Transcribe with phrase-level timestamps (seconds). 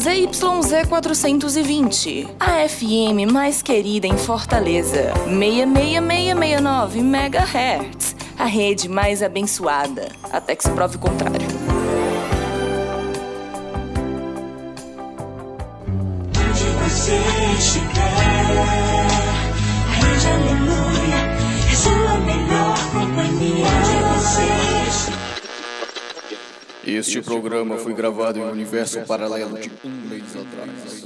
[0.00, 5.12] ZYZ 420, a FM mais querida em Fortaleza.
[5.26, 11.46] 66669 MHz, a rede mais abençoada, até que se prove o contrário.
[16.34, 17.20] Onde você
[26.92, 31.04] Este programa foi gravado em um universo paralelo de um mês atrás.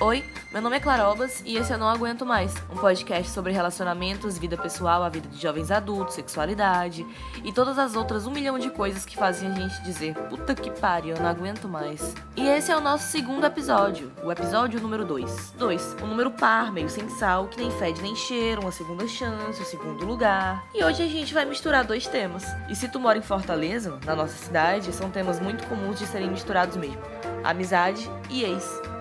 [0.00, 4.38] Oi, meu nome é Clarobas e esse eu Não Aguento Mais, um podcast sobre relacionamentos,
[4.38, 7.04] vida pessoal, a vida de jovens adultos, sexualidade
[7.42, 10.70] e todas as outras um milhão de coisas que fazem a gente dizer puta que
[10.70, 12.14] pariu, eu não aguento mais.
[12.36, 15.54] E esse é o nosso segundo episódio, o episódio número 2.
[15.58, 19.60] 2, um número par, meio sem sal, que nem fede nem cheira, uma segunda chance,
[19.60, 20.64] o segundo lugar.
[20.72, 22.44] E hoje a gente vai misturar dois temas.
[22.70, 26.30] E se tu mora em Fortaleza, na nossa cidade, são temas muito comuns de serem
[26.30, 27.02] misturados mesmo:
[27.42, 28.93] amizade e ex.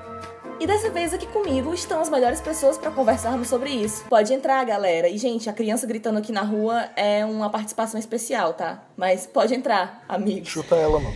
[0.63, 4.05] E dessa vez aqui comigo estão as melhores pessoas para conversarmos sobre isso.
[4.07, 5.09] Pode entrar, galera.
[5.09, 8.81] E, gente, a criança gritando aqui na rua é uma participação especial, tá?
[8.95, 10.47] Mas pode entrar, amigos.
[10.47, 11.13] Chuta ela, mano.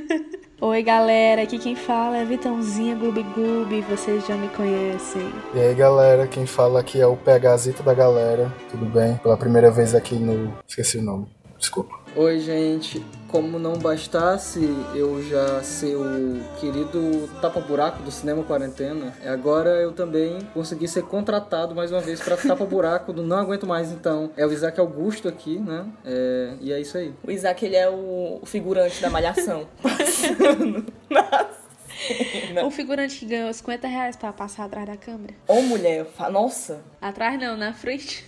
[0.58, 5.34] Oi, galera, aqui quem fala é Vitãozinha Gubi Gubi, vocês já me conhecem.
[5.54, 8.50] E aí, galera, quem fala aqui é o PHzito da galera.
[8.70, 9.18] Tudo bem?
[9.18, 10.56] Pela primeira vez aqui no.
[10.66, 11.28] Esqueci o nome.
[11.58, 11.94] Desculpa.
[12.16, 13.04] Oi, gente.
[13.28, 14.60] Como não bastasse
[14.94, 21.74] eu já ser o querido tapa-buraco do cinema quarentena, agora eu também consegui ser contratado
[21.74, 23.92] mais uma vez para tapa-buraco do Não Aguento Mais.
[23.92, 25.86] Então, é o Isaac Augusto aqui, né?
[26.04, 27.14] É, e é isso aí.
[27.22, 29.66] O Isaac, ele é o figurante da malhação.
[29.82, 30.84] Passando cena.
[32.64, 35.34] O figurante que ganhou 50 reais pra passar atrás da câmera.
[35.46, 38.24] Ô, mulher, nossa, Atrás não, na frente.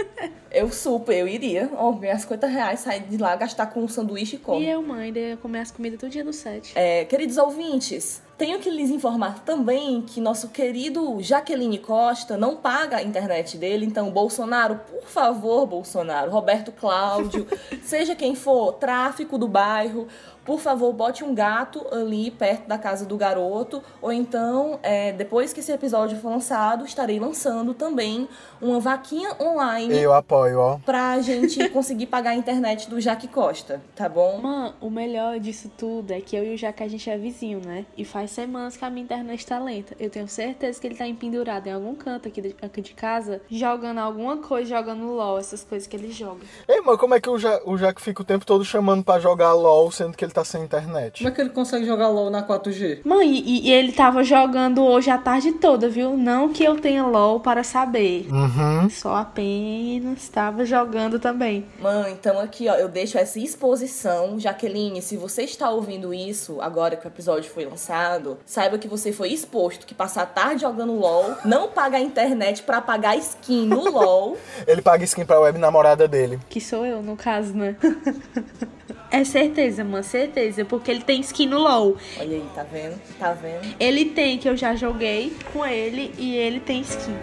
[0.50, 1.70] eu super, eu iria.
[1.76, 4.66] Ó, ganhar 50 reais, sair de lá, gastar com um sanduíche e E come.
[4.66, 6.72] eu, mãe, ainda comer as comidas todo dia no set.
[6.74, 12.96] É, queridos ouvintes, tenho que lhes informar também que nosso querido Jaqueline Costa não paga
[12.96, 17.46] a internet dele, então Bolsonaro, por favor, Bolsonaro, Roberto Cláudio,
[17.84, 20.08] seja quem for, tráfico do bairro,
[20.44, 25.52] por favor, bote um gato ali perto da casa do garoto, ou então, é, depois
[25.52, 28.28] que esse episódio for lançado, estarei lançando também
[28.60, 30.78] uma vaquinha online Eu apoio, ó.
[30.84, 34.38] pra gente conseguir pagar a internet do Jaque Costa, tá bom?
[34.38, 37.60] Mano, o melhor disso tudo é que eu e o Jaca a gente é vizinho,
[37.64, 37.86] né?
[37.96, 39.94] E faz semanas que a minha internet tá lenta.
[39.98, 43.40] Eu tenho certeza que ele tá empendurado em algum canto aqui de, aqui de casa,
[43.50, 46.40] jogando alguma coisa, jogando LOL, essas coisas que ele joga.
[46.68, 49.18] Ei, mano, como é que o, ja o Jack fica o tempo todo chamando pra
[49.18, 51.18] jogar LOL, sendo que ele tá sem internet?
[51.18, 53.00] Como é que ele consegue jogar LOL na 4G?
[53.04, 56.16] Mãe, e, e ele tava jogando hoje a tarde toda, viu?
[56.16, 58.26] Não que eu tenha LOL para saber.
[58.30, 58.90] Uhum.
[58.90, 61.64] Só apenas estava jogando também.
[61.80, 64.38] Mãe, então aqui, ó, eu deixo essa exposição.
[64.38, 69.12] Jaqueline, se você está ouvindo isso agora que o episódio foi lançado, saiba que você
[69.12, 73.66] foi exposto que passar a tarde jogando LOL, não paga a internet pra pagar skin
[73.66, 74.36] no LOL.
[74.66, 76.40] Ele paga skin pra web namorada dele.
[76.48, 77.76] Que sou eu, no caso, né?
[79.14, 80.64] é certeza, mano, certeza.
[80.64, 81.96] Porque ele tem skin no LOL.
[82.18, 83.00] Olha aí, tá vendo?
[83.16, 83.76] Tá vendo?
[83.78, 87.14] Ele tem, que eu já joguei com ele, e ele tem skin.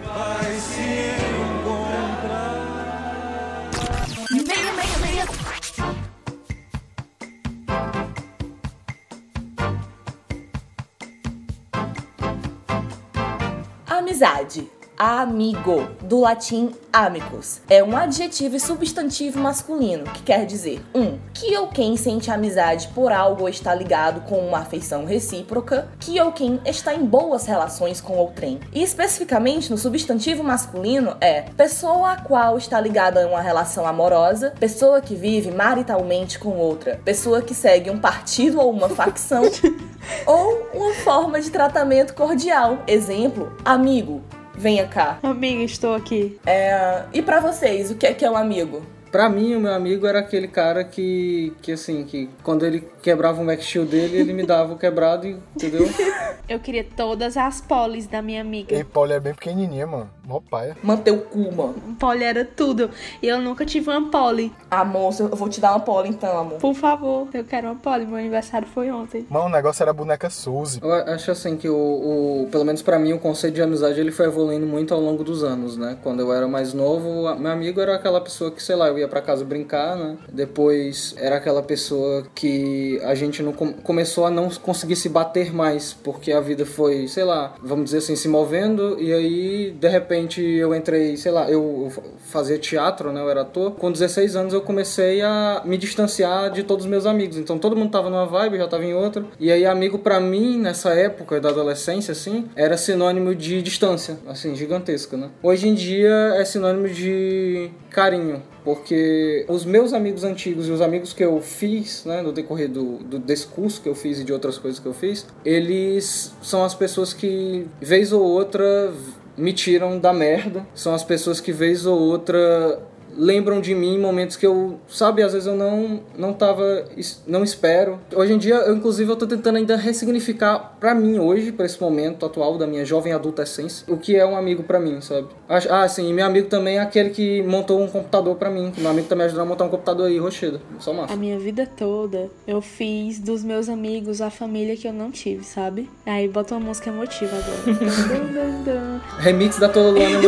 [13.86, 14.81] Amizade.
[15.04, 21.00] Amigo, do latim amicus, é um adjetivo e substantivo masculino que quer dizer 1.
[21.00, 25.88] Um, que ou quem sente amizade por algo ou está ligado com uma afeição recíproca,
[25.98, 28.60] que ou quem está em boas relações com outrem.
[28.72, 34.54] E especificamente no substantivo masculino é pessoa a qual está ligada a uma relação amorosa,
[34.60, 39.42] pessoa que vive maritalmente com outra, pessoa que segue um partido ou uma facção,
[40.24, 42.84] ou uma forma de tratamento cordial.
[42.86, 44.22] Exemplo, amigo.
[44.62, 45.18] Venha cá.
[45.24, 46.38] Amiga, estou aqui.
[46.46, 48.86] É, e pra vocês, o que é que é um amigo?
[49.12, 53.42] Pra mim, o meu amigo era aquele cara que, que assim, que quando ele quebrava
[53.42, 55.86] o Max Shield dele, ele me dava o quebrado, e- entendeu?
[56.48, 58.74] Eu queria todas as polis da minha amiga.
[58.76, 60.10] E Polly é bem pequenininha, mano.
[60.26, 60.76] Mó paia.
[60.82, 61.74] Manter o cu, mano.
[61.98, 62.90] Poli era tudo.
[63.22, 64.52] E eu nunca tive uma poli.
[64.70, 66.58] Amor, eu vou te dar uma pole então, amor.
[66.58, 68.04] Por favor, eu quero uma poli.
[68.04, 69.24] Meu aniversário foi ontem.
[69.30, 70.80] Mano, o negócio era a boneca Suzy.
[70.82, 74.10] Eu acho assim que o, o- pelo menos pra mim, o conceito de amizade ele
[74.10, 75.96] foi evoluindo muito ao longo dos anos, né?
[76.02, 79.01] Quando eu era mais novo, meu amigo era aquela pessoa que, sei lá, eu ia
[79.02, 80.16] ia pra casa brincar, né?
[80.32, 85.52] Depois era aquela pessoa que a gente não com- começou a não conseguir se bater
[85.54, 89.88] mais, porque a vida foi, sei lá, vamos dizer assim, se movendo, e aí de
[89.88, 91.90] repente eu entrei, sei lá, eu
[92.28, 93.20] fazia teatro, né?
[93.20, 93.72] Eu era ator.
[93.72, 97.36] Com 16 anos eu comecei a me distanciar de todos os meus amigos.
[97.36, 99.24] Então todo mundo tava numa vibe, eu já tava em outra.
[99.38, 104.54] E aí amigo pra mim nessa época da adolescência assim, era sinônimo de distância, assim,
[104.54, 105.30] gigantesca, né?
[105.42, 111.12] Hoje em dia é sinônimo de carinho, porque os meus amigos antigos e os amigos
[111.12, 114.32] que eu fiz, né, no decorrer do, do desse curso que eu fiz e de
[114.32, 118.92] outras coisas que eu fiz, eles são as pessoas que vez ou outra
[119.36, 122.80] me tiram da merda, são as pessoas que vez ou outra
[123.16, 126.84] lembram de mim em momentos que eu, sabe, às vezes eu não não tava,
[127.26, 127.98] não espero.
[128.14, 131.80] Hoje em dia, eu inclusive eu tô tentando ainda ressignificar pra mim hoje, pra esse
[131.80, 135.28] momento atual da minha jovem adulta essência, o que é um amigo pra mim, sabe?
[135.48, 138.72] Ah, sim, e meu amigo também é aquele que montou um computador pra mim.
[138.76, 140.60] Meu amigo também ajudou a montar um computador aí, Rochedo.
[140.78, 141.12] Só massa.
[141.12, 145.44] A minha vida toda eu fiz dos meus amigos a família que eu não tive,
[145.44, 145.90] sabe?
[146.06, 149.00] Aí bota uma música emotiva agora.
[149.18, 150.20] Remix da Toda Luana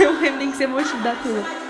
[0.00, 1.62] É um remix emotivo da tua.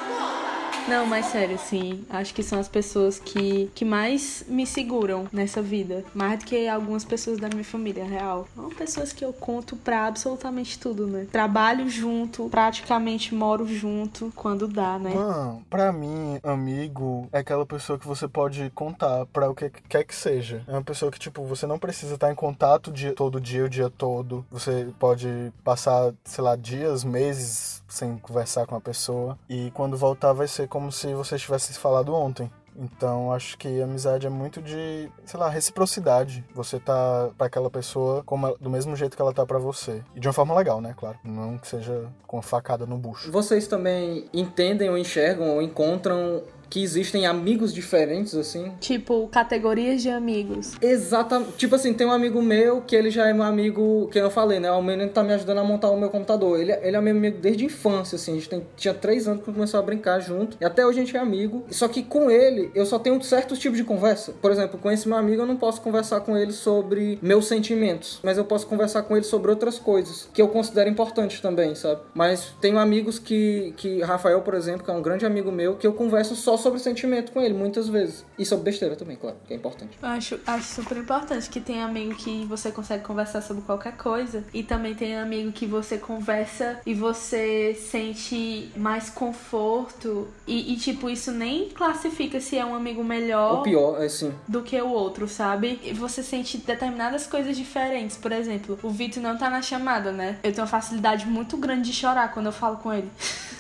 [0.89, 5.63] Não, mas sério, assim, acho que são as pessoas que, que mais me seguram nessa
[5.63, 6.05] vida.
[6.13, 8.49] Mais do que algumas pessoas da minha família real.
[8.55, 11.27] São pessoas que eu conto pra absolutamente tudo, né?
[11.31, 15.15] Trabalho junto, praticamente moro junto, quando dá, né?
[15.15, 20.05] Mano, pra mim, amigo é aquela pessoa que você pode contar pra o que quer
[20.05, 20.65] que seja.
[20.67, 23.69] É uma pessoa que, tipo, você não precisa estar em contato dia, todo dia, o
[23.69, 24.45] dia todo.
[24.51, 25.29] Você pode
[25.63, 29.39] passar, sei lá, dias, meses sem conversar com a pessoa.
[29.49, 32.51] E quando voltar vai ser como se vocês tivessem se falado ontem.
[32.75, 36.43] Então, acho que amizade é muito de, sei lá, reciprocidade.
[36.55, 40.03] Você tá pra aquela pessoa como ela- do mesmo jeito que ela tá pra você.
[40.17, 40.95] E de uma forma legal, né?
[40.97, 41.19] Claro.
[41.23, 43.31] Não que seja com a facada no bucho.
[43.31, 46.43] Vocês também entendem ou enxergam ou encontram
[46.73, 48.73] que existem amigos diferentes, assim?
[48.81, 50.73] Tipo, categorias de amigos.
[50.81, 51.53] Exatamente.
[51.59, 54.59] Tipo assim, tem um amigo meu que ele já é meu amigo, que eu falei,
[54.59, 54.73] né?
[54.73, 56.59] O menino tá me ajudando a montar o meu computador.
[56.59, 58.33] Ele, ele é meu amigo desde a infância, assim.
[58.33, 60.57] A gente tem- tinha três anos que começou a brincar junto.
[60.59, 61.63] E até hoje a gente é amigo.
[61.71, 64.33] Só que com ele, eu só tenho certos tipos de conversa.
[64.41, 68.19] Por exemplo, com esse meu amigo, eu não posso conversar com ele sobre meus sentimentos.
[68.23, 72.01] Mas eu posso conversar com ele sobre outras coisas que eu considero importantes também, sabe?
[72.15, 75.87] Mas tenho amigos que, que Rafael, por exemplo, que é um grande amigo meu, que
[75.87, 78.25] eu converso só sobre sentimento com ele, muitas vezes.
[78.39, 79.99] E sobre besteira também, claro, que é importante.
[80.01, 84.45] Eu acho, acho super importante que tem amigo que você consegue conversar sobre qualquer coisa
[84.55, 91.09] e também tem amigo que você conversa e você sente mais conforto e, e, tipo,
[91.11, 94.33] isso nem classifica se é um amigo melhor Ou pior, é assim.
[94.47, 95.81] do que o outro, sabe?
[95.83, 98.17] E você sente determinadas coisas diferentes.
[98.17, 100.39] Por exemplo, o Vitor não tá na chamada, né?
[100.43, 103.11] Eu tenho uma facilidade muito grande de chorar quando eu falo com ele.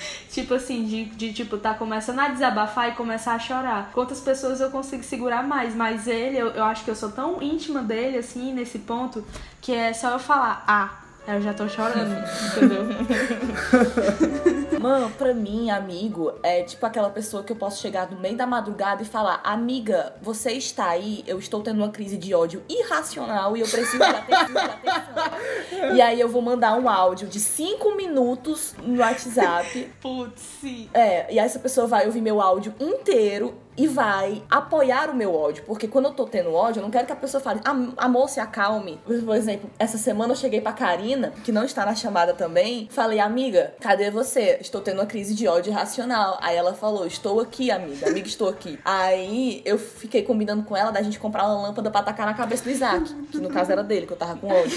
[0.30, 3.90] Tipo assim, de, de tipo, tá começando a desabafar e começar a chorar.
[3.94, 7.42] Outras pessoas eu consigo segurar mais, mas ele, eu, eu acho que eu sou tão
[7.42, 9.24] íntima dele, assim, nesse ponto,
[9.60, 12.24] que é só eu falar, ah, eu já tô chorando,
[12.56, 12.86] entendeu?
[14.80, 18.46] Mano, pra mim, amigo é tipo aquela pessoa que eu posso chegar no meio da
[18.46, 23.56] madrugada e falar: Amiga, você está aí, eu estou tendo uma crise de ódio irracional
[23.56, 24.46] e eu preciso de atenção.
[24.46, 29.92] de atenção." E aí eu vou mandar um áudio de 5 minutos no WhatsApp.
[30.00, 30.62] Putz.
[30.94, 35.34] É, e aí essa pessoa vai ouvir meu áudio inteiro e vai apoiar o meu
[35.34, 35.64] ódio.
[35.64, 38.28] Porque quando eu tô tendo ódio, eu não quero que a pessoa fale, "Am- amor,
[38.28, 38.98] se acalme.
[39.04, 43.20] Por exemplo, essa semana eu cheguei pra Karina, que não está na chamada também, falei,
[43.20, 44.58] amiga, cadê você?
[44.60, 46.38] Estou tendo uma crise de ódio irracional.
[46.40, 48.78] Aí ela falou, estou aqui, amiga, amiga, estou aqui.
[48.84, 52.64] Aí eu fiquei combinando com ela da gente comprar uma lâmpada pra tacar na cabeça
[52.64, 54.76] do Isaac, que no caso era dele, que eu tava com ódio.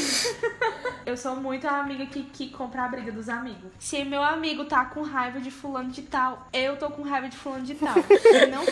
[1.06, 3.72] Eu sou muito a amiga que, que compra a briga dos amigos.
[3.80, 7.36] Se meu amigo tá com raiva de fulano de tal, eu tô com raiva de
[7.36, 7.96] fulano de tal.
[8.52, 8.66] Não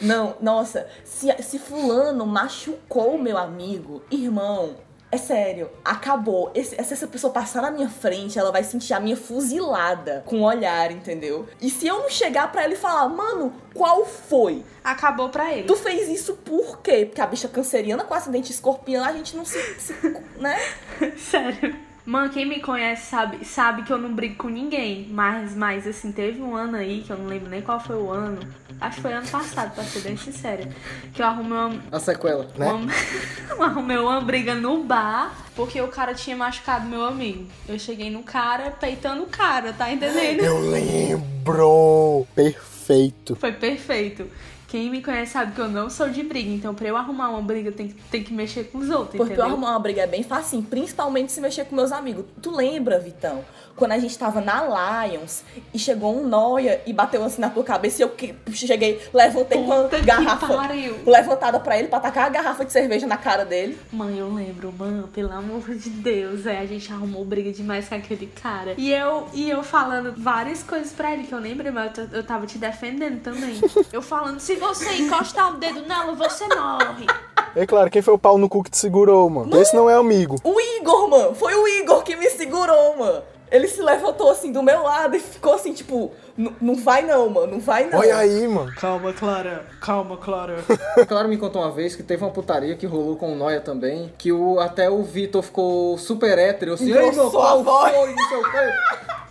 [0.00, 4.74] Não, nossa, se, se fulano machucou meu amigo, irmão,
[5.10, 6.50] é sério, acabou.
[6.54, 10.40] Esse- se essa pessoa passar na minha frente, ela vai sentir a minha fuzilada com
[10.40, 11.46] o olhar, entendeu?
[11.60, 14.64] E se eu não chegar pra ela e falar, mano, qual foi?
[14.82, 15.64] Acabou pra ele.
[15.66, 17.04] Tu fez isso por quê?
[17.04, 19.58] Porque a bicha canceriana com acidente escorpião, a gente não se.
[19.78, 19.92] se
[20.38, 20.58] né?
[21.18, 21.91] Sério.
[22.04, 25.06] Mano, quem me conhece sabe, sabe que eu não brigo com ninguém.
[25.10, 28.10] Mas, mas, assim, teve um ano aí, que eu não lembro nem qual foi o
[28.10, 28.40] ano.
[28.80, 30.68] Acho que foi ano passado, pra ser bem sincera.
[31.14, 32.48] Que eu arrumei uma, A sequela.
[32.56, 32.66] Né?
[32.66, 32.92] uma,
[33.50, 37.46] eu arrumei uma briga no bar, porque o cara tinha machucado meu amigo.
[37.68, 40.40] Eu cheguei no cara, peitando o cara, tá entendendo?
[40.40, 42.26] Eu lembro!
[42.34, 43.36] Perfeito.
[43.36, 44.28] Foi perfeito.
[44.72, 47.42] Quem me conhece sabe que eu não sou de briga, então pra eu arrumar uma
[47.42, 49.44] briga tem, que- tem que mexer com os outros, Porque entendeu?
[49.44, 52.24] eu arrumar uma briga é bem fácil, principalmente se mexer com meus amigos.
[52.40, 53.44] Tu lembra, Vitão?
[53.76, 55.42] Quando a gente tava na Lions
[55.74, 59.62] e chegou um noia e bateu assim na tua cabeça e eu que- cheguei, levantei
[59.62, 60.96] com a Puta garrafa pariu.
[61.06, 63.78] levantada pra ele pra tacar a garrafa de cerveja na cara dele.
[63.92, 67.94] Mãe, eu lembro, mano, pelo amor de Deus, é, a gente arrumou briga demais com
[67.94, 68.74] aquele cara.
[68.78, 72.22] E eu, e eu falando várias coisas pra ele que eu lembro, mas eu, eu
[72.24, 73.60] tava te defendendo também.
[73.92, 77.06] Eu falando, se você encostar o dedo nela, você morre.
[77.54, 79.60] É claro, quem foi o pau no cu que te segurou, mano?
[79.60, 80.36] Esse não é amigo.
[80.42, 83.22] O Igor, mano, foi o Igor que me segurou, mano.
[83.50, 87.28] Ele se levantou assim do meu lado e ficou assim, tipo, "N- não vai não,
[87.28, 87.98] mano, não vai não.
[87.98, 88.72] Olha aí, mano.
[88.80, 89.66] Calma, Clara.
[89.82, 90.64] Calma, Clara.
[91.06, 94.10] Claro me contou uma vez que teve uma putaria que rolou com o Noia também,
[94.16, 98.14] que o, até o Vitor ficou super hétero, assim, ei, meu Engrossou a voz." foi,
[98.14, 98.72] não sei o quê.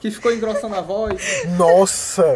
[0.01, 1.43] Que ficou engrossando a voz.
[1.57, 2.35] Nossa!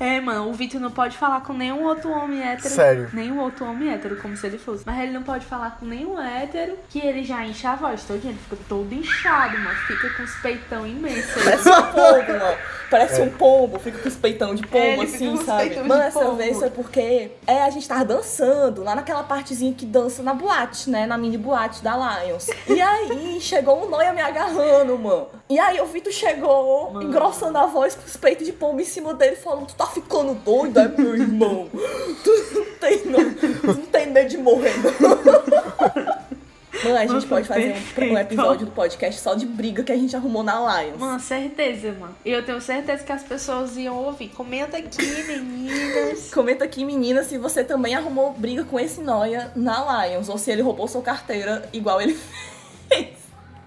[0.00, 2.74] É, mano, o Vitor não pode falar com nenhum outro homem hétero.
[2.74, 3.10] Sério?
[3.12, 4.82] Nenhum outro homem hétero, como se ele fosse.
[4.84, 8.20] Mas ele não pode falar com nenhum hétero que ele já enche a voz todo
[8.24, 9.76] Ele fica todo inchado, mano.
[9.86, 11.42] Fica com os peitão imensos.
[11.42, 12.58] Parece um pombo, mano.
[12.90, 15.76] Parece um pombo, fica com os peitão de pombo, É, assim, sabe?
[15.76, 16.36] Mano, essa pombo.
[16.36, 20.90] vez foi porque é, a gente tava dançando lá naquela partezinha que dança na boate,
[20.90, 21.06] né?
[21.06, 22.48] Na mini boate da Lions.
[22.68, 25.28] E aí chegou um noia me agarrando, mano.
[25.52, 29.12] E aí o Vitor chegou, engrossando a voz com os peitos de pombo em cima
[29.12, 31.68] dele, falando: Tu tá ficando doido, é meu irmão?
[32.24, 35.12] Tu não tem, não, tu não tem medo de morrer, não.
[36.82, 39.92] Mano, a gente Nossa, pode fazer um, um episódio do podcast só de briga que
[39.92, 40.98] a gente arrumou na Lions.
[40.98, 42.16] Mano, certeza, mano.
[42.24, 44.30] E eu tenho certeza que as pessoas iam ouvir.
[44.30, 46.30] Comenta aqui, meninas.
[46.34, 50.50] Comenta aqui, menina, se você também arrumou briga com esse noia na Lions ou se
[50.50, 52.18] ele roubou sua carteira igual ele
[52.88, 53.21] fez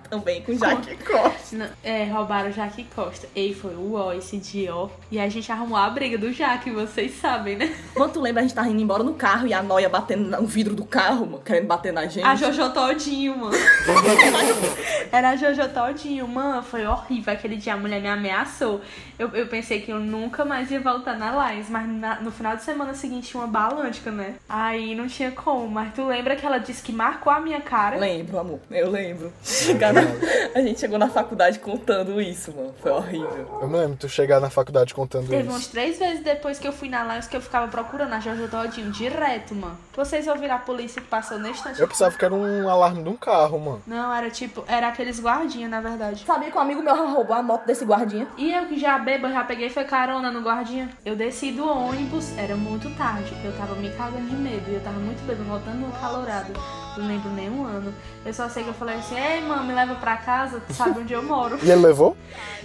[0.09, 1.55] também com Jaque Costa.
[1.55, 3.27] Não, É, roubaram o Jaque Costa.
[3.35, 4.89] Ei, foi o ó, esse dia, ó.
[5.11, 7.75] E a gente arrumou a briga do Jaque, vocês sabem, né?
[7.93, 10.45] Quando tu lembra, a gente tava indo embora no carro e a noia batendo no
[10.47, 12.25] vidro do carro, mano, querendo bater na gente.
[12.25, 13.55] A Jojo Todinho, mano.
[15.11, 16.61] Era a Jojo Todinho, mano.
[16.63, 17.33] Foi horrível.
[17.33, 18.81] Aquele dia a mulher me ameaçou.
[19.17, 22.55] Eu, eu pensei que eu nunca mais ia voltar na Lions, mas na- no final
[22.55, 24.35] de semana seguinte tinha uma balântica, né?
[24.49, 25.69] Aí não tinha como.
[25.69, 27.97] Mas tu lembra que ela disse que marcou a minha cara?
[27.97, 29.31] Lembro, amor, eu lembro.
[30.55, 32.73] A gente chegou na faculdade contando isso, mano.
[32.81, 33.59] Foi horrível.
[33.61, 35.57] Eu me lembro tu chegar na faculdade contando Teve isso.
[35.57, 38.47] uns três vezes depois que eu fui na Lions que eu ficava procurando a Jojo
[38.47, 39.77] Todinho direto, mano.
[39.93, 41.81] Vocês ouviram a polícia que passou nesse instante?
[41.81, 43.81] Eu pensava que era um alarme de um carro, mano.
[43.85, 46.23] Não, era tipo, era aqueles guardinhas, na verdade.
[46.25, 48.27] Sabia que um amigo meu roubou a moto desse guardinha?
[48.37, 50.89] E eu que já beba, já peguei foi carona no guardinha.
[51.05, 53.33] Eu desci do ônibus, era muito tarde.
[53.43, 54.69] Eu tava me cagando de medo.
[54.69, 56.53] E eu tava muito bêbado, voltando calorado.
[56.97, 57.93] Não lembro nenhum ano.
[58.25, 61.01] Eu só sei que eu falei assim, ei, mãe, me leva pra casa, tu sabe
[61.01, 61.59] onde eu moro.
[61.61, 62.17] E ele levou?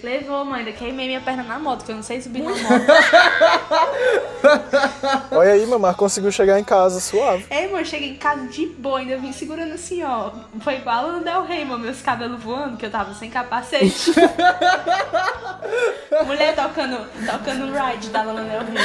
[0.03, 2.63] Levou, mãe, ainda queimei minha perna na moto, que eu não sei subir na moto.
[5.33, 7.45] Olha aí, mamãe, conseguiu chegar em casa suave.
[7.51, 10.31] Ei, mãe, eu cheguei em casa de boa, ainda vim segurando assim, ó.
[10.61, 14.11] Foi igual no Del Rey, mano, meus cabelos voando, que eu tava sem capacete.
[16.27, 16.97] Mulher tocando,
[17.31, 18.77] tocando ride da Lana Del Rey.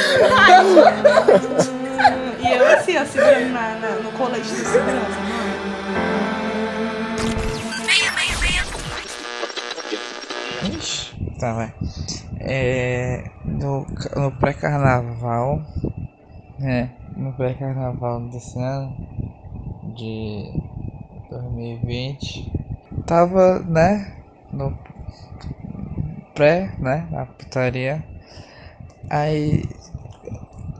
[2.50, 6.25] e eu assim, ó, segurando na, na- no colete de segurança, mano.
[11.38, 11.72] Tá, vai.
[12.40, 15.62] É, no, no pré-carnaval,
[16.58, 16.90] né?
[17.16, 18.96] No pré-carnaval desse ano,
[19.82, 20.52] de
[21.30, 22.52] 2020,
[23.06, 24.14] tava, né?
[24.52, 24.72] No
[26.34, 27.08] pré, né?
[27.10, 28.02] Na putaria.
[29.10, 29.62] Aí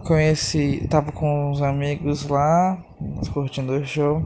[0.05, 2.79] conheci, tava com uns amigos lá,
[3.33, 4.25] curtindo o show.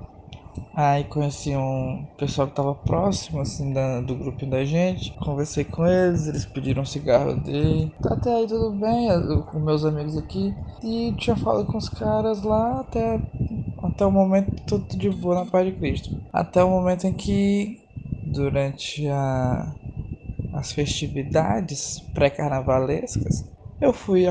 [0.73, 5.13] Aí conheci um pessoal que tava próximo, assim, da, do grupo da gente.
[5.19, 7.93] Conversei com eles, eles pediram um cigarro dele.
[8.01, 10.53] Tá até aí tudo bem, eu, com meus amigos aqui.
[10.83, 13.21] E tinha falado com os caras lá até,
[13.83, 16.09] até o momento tudo de boa na paz de Cristo.
[16.33, 17.77] Até o momento em que,
[18.25, 19.75] durante a,
[20.55, 23.45] as festividades pré-carnavalescas,
[23.81, 24.25] eu fui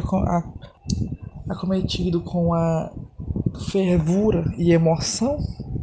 [1.50, 2.92] acometido com a
[3.72, 5.38] fervura e emoção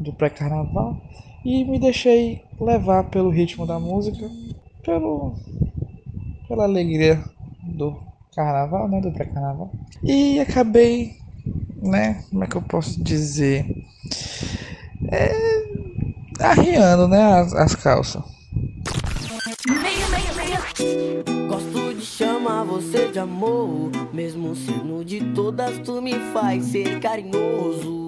[0.06, 0.96] do pré-carnaval
[1.44, 4.30] e me deixei levar pelo ritmo da música,
[4.82, 5.34] pelo
[6.48, 7.22] pela alegria
[7.62, 7.96] do
[8.34, 9.70] carnaval, né, do pré-carnaval.
[10.02, 11.16] E acabei,
[11.82, 13.66] né, como é que eu posso dizer,
[15.10, 15.32] é,
[16.40, 18.22] arriando, né, as, as calças.
[21.48, 28.06] Gosto de chamar você de amor, mesmo sendo de todas, tu me faz ser carinhoso.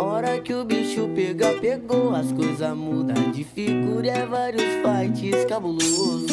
[0.00, 2.14] Hora que o bicho pega, pegou.
[2.14, 6.30] As coisas mudam de figura, é vários fights cabulosos.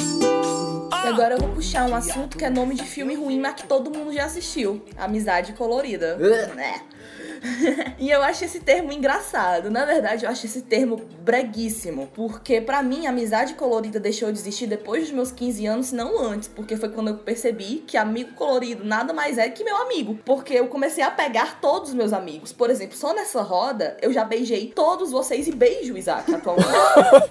[1.03, 3.67] E agora eu vou puxar um assunto que é nome de filme ruim, mas que
[3.67, 4.81] todo mundo já assistiu.
[4.97, 6.15] Amizade colorida.
[6.55, 6.81] né?
[7.99, 9.69] e eu acho esse termo engraçado.
[9.69, 12.07] Na verdade, eu acho esse termo breguíssimo.
[12.13, 16.47] Porque pra mim, amizade colorida deixou de existir depois dos meus 15 anos, não antes.
[16.47, 20.19] Porque foi quando eu percebi que amigo colorido nada mais é que meu amigo.
[20.25, 22.51] Porque eu comecei a pegar todos os meus amigos.
[22.51, 26.65] Por exemplo, só nessa roda, eu já beijei todos vocês e beijo, Isaac, atualmente.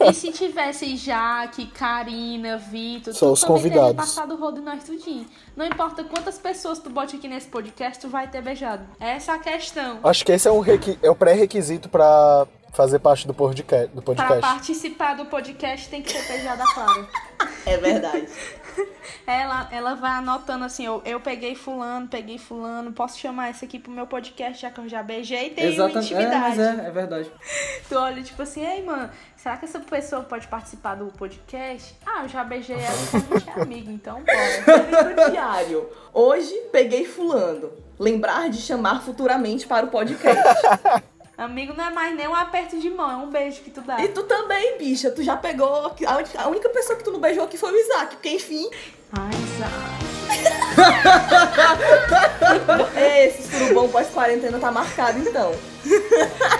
[0.08, 3.96] E se tivesse Jaque, Karina, Vitor, tu os também teria convidados.
[3.96, 5.26] passado o rodo em nós tudinho.
[5.56, 8.84] Não importa quantas pessoas tu bote aqui nesse podcast, tu vai ter beijado.
[8.98, 9.93] Essa é a questão.
[10.02, 13.86] Acho que esse é, um requi- é o pré-requisito pra fazer parte do podcast.
[13.94, 14.40] Do Pra podcast.
[14.40, 17.06] participar do podcast tem que ser beijada Clara.
[17.66, 18.26] é verdade.
[19.26, 23.78] Ela, ela vai anotando assim, eu, eu peguei fulano, peguei fulano, posso chamar esse aqui
[23.78, 26.12] pro meu podcast, já que eu já beijei e tenho Exatamente.
[26.12, 26.80] É, mas intimidade.
[26.82, 27.30] é, é verdade.
[27.88, 31.94] Tu olha, tipo assim, ei, mano, será que essa pessoa pode participar do podcast?
[32.04, 35.30] Ah, eu já beijei ela e a gente é amigo, então bora.
[35.30, 35.88] Diário.
[36.12, 37.70] Hoje peguei fulano.
[37.98, 40.42] Lembrar de chamar futuramente para o podcast.
[41.36, 44.00] Amigo não é mais nem um aperto de mão, é um beijo que tu dá.
[44.00, 45.10] E tu também, bicha.
[45.10, 45.92] Tu já pegou.
[46.36, 48.14] A única, pessoa que tu não beijou aqui foi o Isaac.
[48.14, 48.70] Porque, enfim.
[49.12, 50.04] Ai, Isaac.
[53.26, 55.52] Esse surubom pós-quarentena tá marcado, então.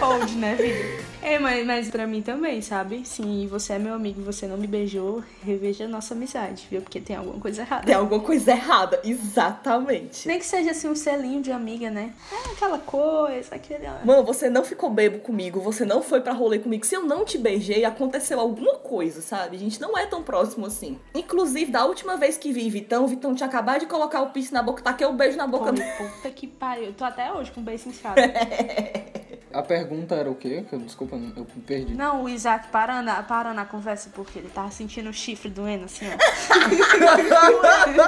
[0.00, 1.03] Hold, né, vida?
[1.24, 3.02] É, mas, mas pra mim também, sabe?
[3.06, 6.82] Sim, você é meu amigo e você não me beijou, reveja a nossa amizade, viu?
[6.82, 7.86] Porque tem alguma coisa errada.
[7.86, 9.00] Tem alguma coisa errada.
[9.02, 10.28] Exatamente.
[10.28, 12.12] Nem que seja assim um selinho de amiga, né?
[12.30, 13.86] É aquela coisa, aquele.
[14.04, 16.84] Mano, você não ficou bebo comigo, você não foi pra rolê comigo.
[16.84, 19.56] Se eu não te beijei, aconteceu alguma coisa, sabe?
[19.56, 20.98] A gente não é tão próximo assim.
[21.14, 24.62] Inclusive, da última vez que vi Vitão, Vitão tinha acabado de colocar o piercing na
[24.62, 26.88] boca, taquei o beijo na boca Pô, puta que pariu.
[26.88, 28.20] Eu tô até hoje com o beijo inchado.
[29.54, 30.64] A pergunta era o quê?
[30.68, 31.94] Que eu- Desculpa, eu perdi.
[31.94, 35.84] Não, o Isaac parando, a- parando a conversa porque ele tava sentindo o chifre doendo
[35.86, 36.14] assim, ó.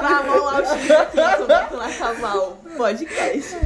[0.01, 3.57] Vai rolar o chifre aqui, quando acabar o podcast.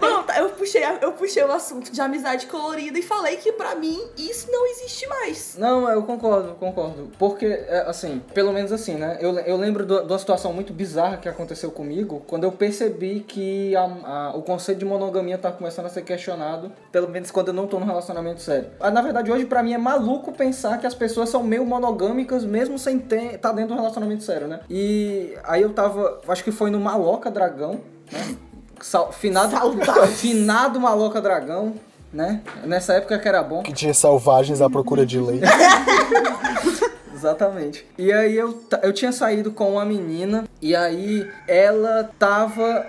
[0.00, 3.74] Bom, tá, eu puxei, eu puxei o assunto de amizade colorida e falei que pra
[3.74, 5.56] mim isso não existe mais.
[5.58, 7.10] Não, eu concordo, concordo.
[7.18, 9.18] Porque, é, assim, pelo menos assim, né?
[9.20, 13.20] Eu, eu lembro do- de uma situação muito bizarra que aconteceu comigo quando eu percebi
[13.20, 17.48] que a- a- o conceito de monogamia tá começando a ser questionado, pelo menos quando
[17.48, 18.70] eu não tô num relacionamento sério.
[18.80, 22.44] Ah, Na verdade, hoje pra mim é maluco pensar que as pessoas são meio monogâmicas
[22.44, 24.60] mesmo sem ter, tá dentro de um relacionamento sério, né?
[24.70, 28.36] E aí eu tava, acho que foi no Maloca Dragão, né?
[28.80, 30.20] Sal- finado, Saudades.
[30.20, 31.74] finado Maloca Dragão,
[32.12, 32.40] né?
[32.64, 33.62] Nessa época que era bom.
[33.62, 35.44] Que tinha selvagens à procura de leite.
[37.14, 37.86] Exatamente.
[37.96, 42.84] E aí eu, eu tinha saído com uma menina e aí ela tava.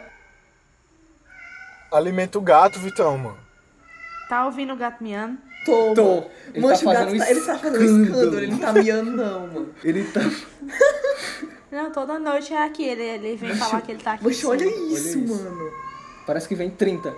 [1.91, 3.37] Alimenta o gato, Vitão, mano.
[4.29, 5.37] Tá ouvindo o gato miando?
[5.65, 5.93] Tô.
[5.93, 6.23] Tô.
[6.53, 8.37] Ele Mancha, tá o fazendo gato um tá, ele tá fazendo um escândalo.
[8.37, 9.69] ele não tá miando, não, mano.
[9.83, 10.21] Ele tá.
[11.71, 12.83] Não, toda noite é aqui.
[12.83, 14.23] Ele, ele vem falar que ele tá aqui.
[14.23, 15.19] Poxa, olha isso, isso.
[15.19, 15.71] mano.
[16.27, 17.13] Parece que vem 30.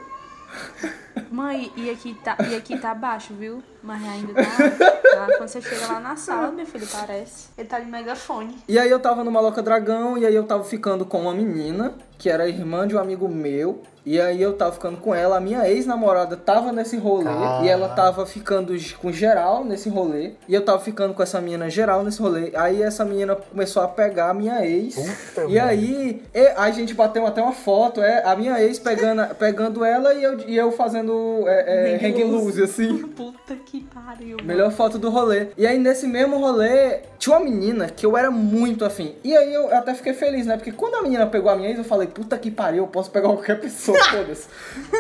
[1.32, 3.62] Mãe, e aqui tá, e aqui tá baixo, viu?
[3.82, 5.38] Mas ainda tá, tá.
[5.38, 7.50] Quando você chega lá na sala, meu filho, parece.
[7.58, 8.58] Ele tá de megafone.
[8.68, 11.94] E aí eu tava no Maloca Dragão e aí eu tava ficando com uma menina,
[12.18, 13.82] que era irmã de um amigo meu.
[14.04, 17.90] E aí eu tava ficando com ela, a minha ex-namorada tava nesse rolê e ela
[17.90, 20.34] tava ficando com geral nesse rolê.
[20.48, 22.52] E eu tava ficando com essa menina geral nesse rolê.
[22.56, 24.96] Aí essa menina começou a pegar a minha ex.
[24.96, 29.34] Puta, e aí e- a gente bateu até uma foto, é, a minha ex pegando,
[29.36, 31.05] pegando ela e eu, e eu fazendo
[31.48, 32.46] é, é, Hang loose.
[32.46, 32.98] loose, assim.
[33.16, 34.38] Puta que pariu.
[34.38, 34.48] mano.
[34.48, 35.48] Melhor foto do rolê.
[35.58, 39.16] E aí, nesse mesmo rolê, tinha uma menina que eu era muito afim.
[39.24, 40.58] E aí, eu até fiquei feliz, né?
[40.58, 43.12] Porque quando a menina pegou a minha ex, eu falei, puta que pariu, eu posso
[43.12, 44.48] pegar qualquer pessoa, foda-se.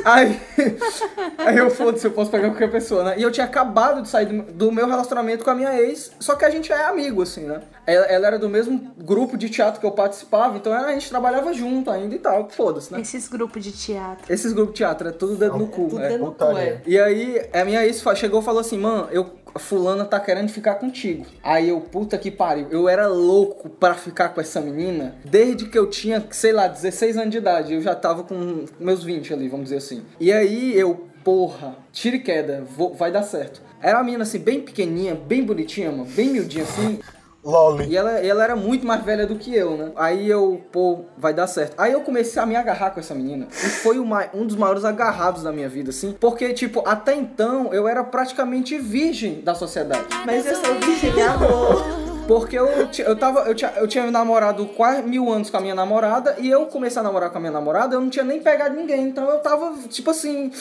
[0.03, 0.39] aí,
[1.37, 3.15] aí eu, foda-se, eu posso pegar qualquer pessoa, né?
[3.17, 6.35] E eu tinha acabado de sair do, do meu relacionamento com a minha ex, só
[6.35, 7.61] que a gente é amigo, assim, né?
[7.87, 11.53] Ela, ela era do mesmo grupo de teatro que eu participava, então a gente trabalhava
[11.53, 12.99] junto ainda e tal, foda-se, né?
[13.01, 14.31] Esses grupos de teatro.
[14.33, 16.09] Esses grupos de teatro é tudo dedo no cu, Tudo é.
[16.09, 16.81] dentro do cu, é.
[16.85, 20.49] E aí, a minha ex chegou e falou assim, mano, eu, a fulana tá querendo
[20.49, 21.25] ficar contigo.
[21.43, 25.77] Aí eu, puta que pariu, eu era louco pra ficar com essa menina desde que
[25.77, 27.73] eu tinha, sei lá, 16 anos de idade.
[27.73, 30.03] Eu já tava com meus 20 ali, vamos dizer assim.
[30.19, 33.61] E aí eu, porra, tira e queda, vou- vai dar certo.
[33.81, 36.99] Era uma menina assim, bem pequenininha, bem bonitinha, mano, bem miudinha assim.
[37.45, 37.85] Loli.
[37.87, 39.91] E ela, ela era muito mais velha do que eu, né?
[39.95, 41.75] Aí eu, pô, vai dar certo.
[41.77, 43.47] Aí eu comecei a me agarrar com essa menina.
[43.51, 46.15] E foi o mai- um dos maiores agarrados da minha vida, assim.
[46.19, 50.05] Porque, tipo, até então eu era praticamente virgem da sociedade.
[50.25, 51.85] Mas eu sou virgem de amor.
[52.27, 52.67] Porque eu,
[53.05, 53.41] eu tava.
[53.41, 56.35] Eu tinha, eu tinha namorado quase mil anos com a minha namorada.
[56.39, 59.03] E eu comecei a namorar com a minha namorada, eu não tinha nem pegado ninguém.
[59.03, 60.51] Então eu tava, tipo assim.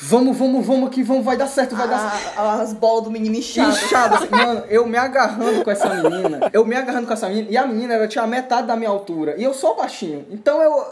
[0.00, 2.34] Vamos, vamos, vamos que vamos, vai dar certo, vai dar certo.
[2.36, 3.82] Ah, as bolas do menino inchadas.
[3.82, 7.48] Inchado, assim, mano, eu me agarrando com essa menina, eu me agarrando com essa menina,
[7.50, 10.84] e a menina, ela tinha metade da minha altura, e eu sou baixinho, então eu,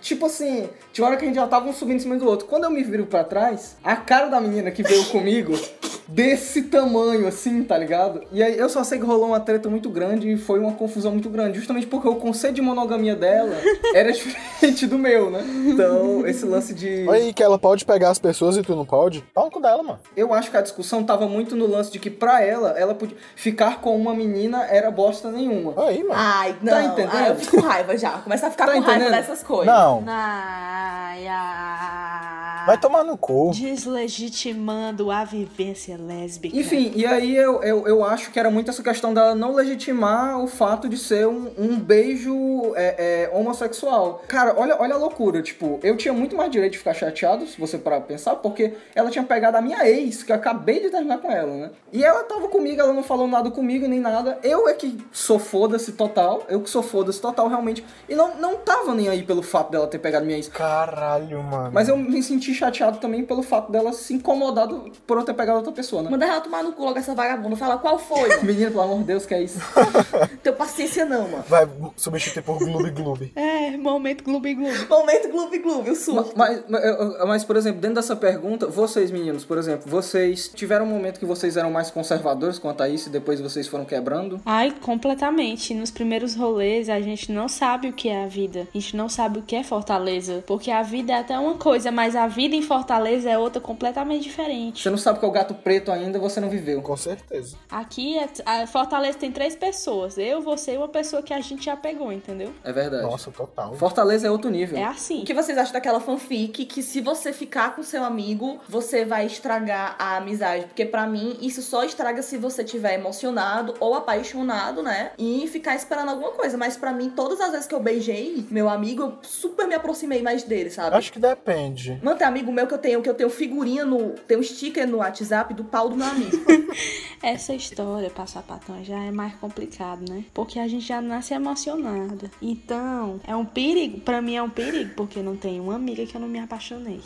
[0.00, 2.46] tipo assim, tinha hora que a gente já tava um subindo em cima do outro,
[2.46, 5.52] quando eu me viro pra trás, a cara da menina que veio comigo,
[6.08, 8.22] desse tamanho, assim, tá ligado?
[8.32, 11.12] E aí eu só sei que rolou uma treta muito grande e foi uma confusão
[11.12, 13.54] muito grande, justamente porque o conceito de monogamia dela
[13.94, 15.44] era diferente do meu, né?
[15.66, 17.04] Então, esse lance de...
[17.06, 19.20] Olha aí que ela pode pegar as pessoas e tu não pode.
[19.34, 19.98] Pau no cu dela, mano.
[20.16, 23.16] Eu acho que a discussão tava muito no lance de que pra ela, ela podia
[23.36, 25.74] ficar com uma menina era bosta nenhuma.
[25.86, 26.14] Aí, mano.
[26.16, 26.72] Ai, não.
[26.72, 27.10] Tá entendendo?
[27.12, 28.12] Ai, eu fico com raiva já.
[28.12, 29.10] Começa a ficar Tá com raiva entendendo?
[29.20, 29.66] dessas coisas.
[29.66, 32.66] Não, Ai, ai.
[32.66, 33.50] vai tomar no cu.
[33.54, 36.56] Deslegitimando a vivência lésbica.
[36.56, 40.38] Enfim, e aí eu, eu, eu acho que era muito essa questão dela não legitimar
[40.38, 42.34] o fato de ser um, um beijo
[42.74, 44.22] é, é, homossexual.
[44.28, 45.42] Cara, olha, olha a loucura.
[45.42, 48.74] Tipo, eu tinha muito mais direito de ficar chateado, se você parar pra pensar, porque
[48.94, 51.70] ela tinha pegado a minha ex, que eu acabei de terminar com ela, né?
[51.92, 54.38] E ela tava comigo, ela não falou nada comigo nem nada.
[54.42, 57.84] Eu é que sou foda-se total, eu que sou foda-se total, realmente.
[58.08, 60.48] E não, não tava nem aí pelo fato dela ter pegado minha ex.
[60.48, 61.70] Caralho, mano.
[61.72, 65.58] Mas eu me senti chateado também pelo fato dela se incomodado por eu ter pegado
[65.58, 66.10] outra pessoa, né?
[66.10, 67.56] Manda ela tomar no cu logo essa vagabunda.
[67.56, 68.28] Fala qual foi.
[68.42, 69.58] Menino, pelo amor de Deus, que é isso?
[70.42, 71.44] Teu paciência não, mano.
[71.48, 73.32] Vai substituir por Gloob Gloob.
[73.38, 74.88] É, momento gloob gloob.
[74.88, 76.32] Momento gloob gloob, o surto.
[76.36, 76.82] Mas, mas,
[77.26, 81.26] mas, por exemplo, dentro dessa pergunta, vocês meninos, por exemplo, vocês tiveram um momento que
[81.26, 84.40] vocês eram mais conservadores quanto a isso e depois vocês foram quebrando?
[84.44, 85.74] Ai, completamente.
[85.74, 88.66] Nos primeiros rolês, a gente não sabe o que é a vida.
[88.74, 90.42] A gente não sabe o que é Fortaleza.
[90.46, 94.22] Porque a vida é até uma coisa, mas a vida em Fortaleza é outra completamente
[94.24, 94.82] diferente.
[94.82, 96.80] Você não sabe o que é o gato preto ainda, você não viveu.
[96.82, 97.56] Com certeza.
[97.70, 100.16] Aqui, é, a Fortaleza tem três pessoas.
[100.16, 102.52] Eu, você e uma pessoa que a gente já pegou, entendeu?
[102.64, 103.02] É verdade.
[103.02, 103.74] Nossa, total.
[103.74, 104.78] Fortaleza é outro nível.
[104.78, 105.22] É assim.
[105.22, 109.26] O que vocês acham daquela fanfic que se você ficar com seu amigo, você vai
[109.26, 110.64] estragar a amizade?
[110.66, 115.12] Porque pra mim, isso só estraga se você tiver emocionado ou apaixonado, né?
[115.18, 116.56] E ficar esperando alguma coisa.
[116.56, 120.22] Mas pra mim, todas as vezes que eu beijei meu amigo, eu super me aproximei
[120.22, 120.96] mais dele, sabe?
[120.96, 121.98] Acho que depende.
[122.02, 124.10] Mano, tem amigo meu que eu tenho, que eu tenho figurinha no.
[124.26, 126.36] Tem um sticker no WhatsApp do pau do meu amigo.
[127.22, 130.24] Essa história, passar patão, já é mais complicado, né?
[130.32, 132.30] Porque a gente já nasce emocionada.
[132.40, 134.00] Então, é um perigo.
[134.00, 137.00] Pra mim é um perigo, porque não tem uma amiga que eu não me apaixonei.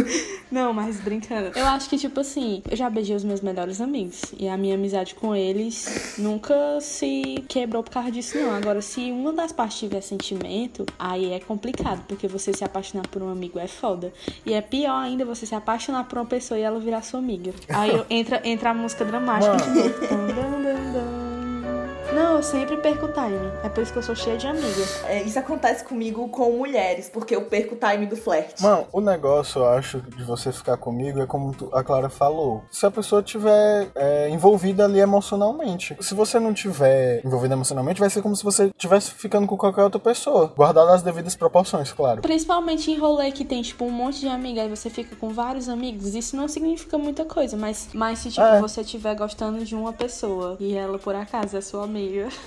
[0.50, 1.56] não, mas brincando.
[1.58, 4.22] Eu acho que, tipo assim, eu já beijei os meus melhores amigos.
[4.38, 8.54] E a minha amizade com eles nunca se quebrou por causa disso, não.
[8.54, 13.22] Agora, se uma das partes tiver sentimento, aí é complicado, porque você se apaixonar por
[13.22, 14.12] um amigo é foda.
[14.44, 17.52] E é pior ainda você se apaixonar por uma pessoa e ela virar sua amiga.
[17.68, 19.56] Aí entra, entra a música dramática
[22.14, 23.38] Não, eu sempre perco o time.
[23.62, 25.04] É por isso que eu sou cheia de amigas.
[25.04, 28.62] É, isso acontece comigo com mulheres, porque eu perco o time do flerte.
[28.62, 32.62] Mano, o negócio, eu acho, de você ficar comigo é como tu- a Clara falou.
[32.70, 35.96] Se a pessoa tiver é, envolvida ali emocionalmente.
[36.00, 39.82] Se você não tiver envolvida emocionalmente, vai ser como se você estivesse ficando com qualquer
[39.84, 40.52] outra pessoa.
[40.56, 42.22] Guardado as devidas proporções, claro.
[42.22, 45.68] Principalmente em rolê que tem, tipo, um monte de amiga e você fica com vários
[45.68, 48.60] amigos, isso não significa muita coisa, mas, mas se, tipo, É.
[48.60, 51.97] você estiver gostando de uma pessoa e ela, por acaso, é sua amiga,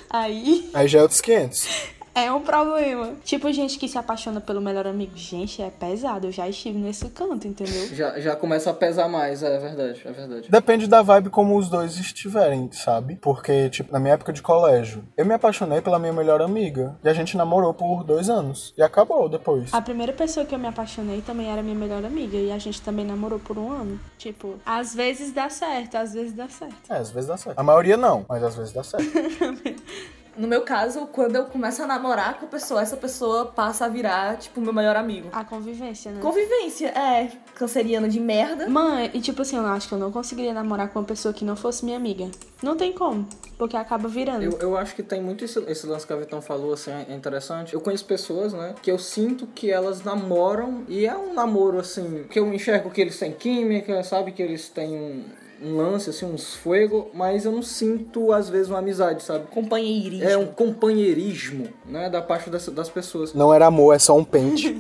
[0.10, 1.68] aí Aí já é outros 500.
[2.14, 3.14] é um problema.
[3.24, 5.14] Tipo, gente que se apaixona pelo melhor amigo.
[5.16, 6.28] Gente, é pesado.
[6.28, 7.88] Eu já estive nesse canto, entendeu?
[7.94, 10.48] Já, já começa a pesar mais, é verdade, é verdade.
[10.50, 13.16] Depende da vibe como os dois estiverem, sabe?
[13.22, 16.98] Porque, tipo, na minha época de colégio, eu me apaixonei pela minha melhor amiga.
[17.04, 18.74] E a gente namorou por dois anos.
[18.78, 19.74] E acabou depois.
[19.74, 22.38] A primeira pessoa que eu me apaixonei também era minha melhor amiga.
[22.38, 24.00] E a gente também namorou por um ano.
[24.18, 26.76] Tipo, às vezes dá certo, às vezes dá certo.
[26.90, 27.58] É, às vezes dá certo.
[27.58, 29.06] A maioria não, mas às vezes dá certo.
[30.38, 33.90] No meu caso, quando eu começo a namorar com a pessoa, essa pessoa passa a
[33.90, 35.30] virar, tipo, meu melhor amigo.
[35.34, 36.22] A convivência, né?
[36.22, 37.32] Convivência, é.
[37.56, 38.70] Canceriana de merda.
[38.70, 41.44] Mãe, e tipo assim, eu acho que eu não conseguiria namorar com uma pessoa que
[41.44, 42.30] não fosse minha amiga.
[42.64, 44.44] Não tem como, porque acaba virando.
[44.44, 47.14] Eu, eu acho que tem muito esse, esse lance que a Vitão falou, assim, é
[47.14, 47.74] interessante.
[47.74, 52.26] Eu conheço pessoas, né, que eu sinto que elas namoram e é um namoro, assim,
[52.30, 55.24] que eu enxergo que eles têm química, sabe, que eles têm um,
[55.64, 59.46] um lance, assim, uns fuego, mas eu não sinto, às vezes, uma amizade, sabe?
[59.48, 60.28] Companheirismo.
[60.28, 63.34] É um companheirismo, né, da parte das, das pessoas.
[63.34, 64.72] Não era amor, é só um pente.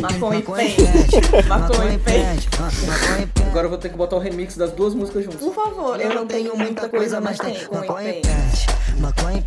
[0.00, 1.48] Maconha e pente.
[1.48, 2.48] Maconha e pente.
[3.48, 5.40] Agora eu vou ter que botar o remix das duas músicas juntas.
[5.40, 8.66] Por favor, eu não tenho muita coisa, mas tenho maconha e pente.
[8.98, 9.44] Maconha e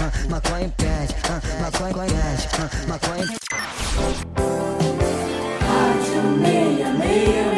[0.00, 0.72] ah, maconha e
[1.28, 2.14] ah, maconha e
[2.58, 3.24] ah, maconha
[7.54, 7.57] e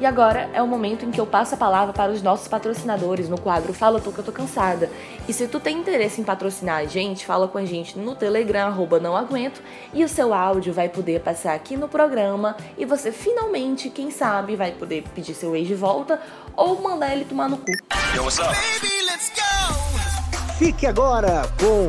[0.00, 3.28] E agora é o momento em que eu passo a palavra para os nossos patrocinadores
[3.28, 4.88] no quadro Fala Tu Que Eu Tô Cansada.
[5.26, 8.68] E se tu tem interesse em patrocinar a gente, fala com a gente no Telegram,
[8.68, 9.60] arroba não aguento,
[9.92, 14.54] e o seu áudio vai poder passar aqui no programa e você finalmente, quem sabe,
[14.54, 16.20] vai poder pedir seu ex de volta
[16.54, 17.72] ou mandar ele tomar no cu.
[20.58, 21.88] Fique agora com.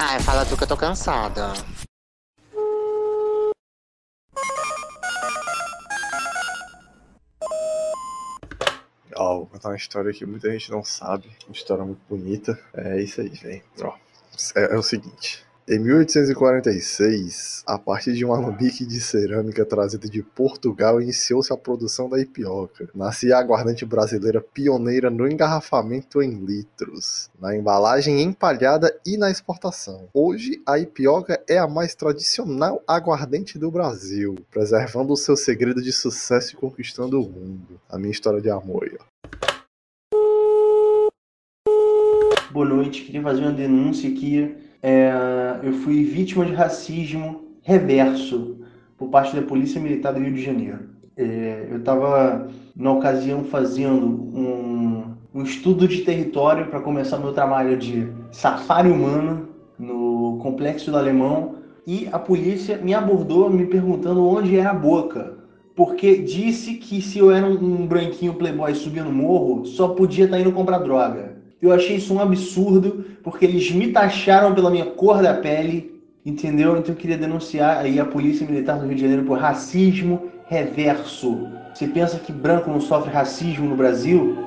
[0.00, 1.52] Ai, fala tu que eu tô cansada.
[9.54, 11.30] Contar uma história que muita gente não sabe.
[11.46, 12.58] Uma história muito bonita.
[12.74, 13.62] É isso aí, velho.
[13.82, 13.94] Ó,
[14.56, 15.43] é, é o seguinte.
[15.66, 22.06] Em 1846, a partir de um alambique de cerâmica trazido de Portugal, iniciou-se a produção
[22.06, 22.90] da ipioca.
[22.94, 30.06] Nascia a aguardente brasileira pioneira no engarrafamento em litros, na embalagem empalhada e na exportação.
[30.12, 35.92] Hoje, a ipioca é a mais tradicional aguardente do Brasil, preservando o seu segredo de
[35.92, 37.80] sucesso e conquistando o mundo.
[37.88, 38.98] A minha história de amor.
[42.50, 44.63] Boa noite, queria fazer uma denúncia aqui.
[44.86, 45.10] É,
[45.62, 48.58] eu fui vítima de racismo reverso
[48.98, 50.80] por parte da Polícia Militar do Rio de Janeiro.
[51.16, 57.78] É, eu estava, na ocasião, fazendo um, um estudo de território para começar meu trabalho
[57.78, 61.54] de safari humano no Complexo do Alemão
[61.86, 65.38] e a polícia me abordou me perguntando onde era a boca.
[65.74, 70.52] Porque disse que se eu era um, branquinho playboy subindo morro, só podia estar indo
[70.52, 71.33] comprar droga.
[71.64, 76.76] Eu achei isso um absurdo, porque eles me taxaram pela minha cor da pele, entendeu?
[76.76, 81.48] Então eu queria denunciar aí a Polícia Militar do Rio de Janeiro por racismo reverso.
[81.72, 84.44] Você pensa que branco não sofre racismo no Brasil?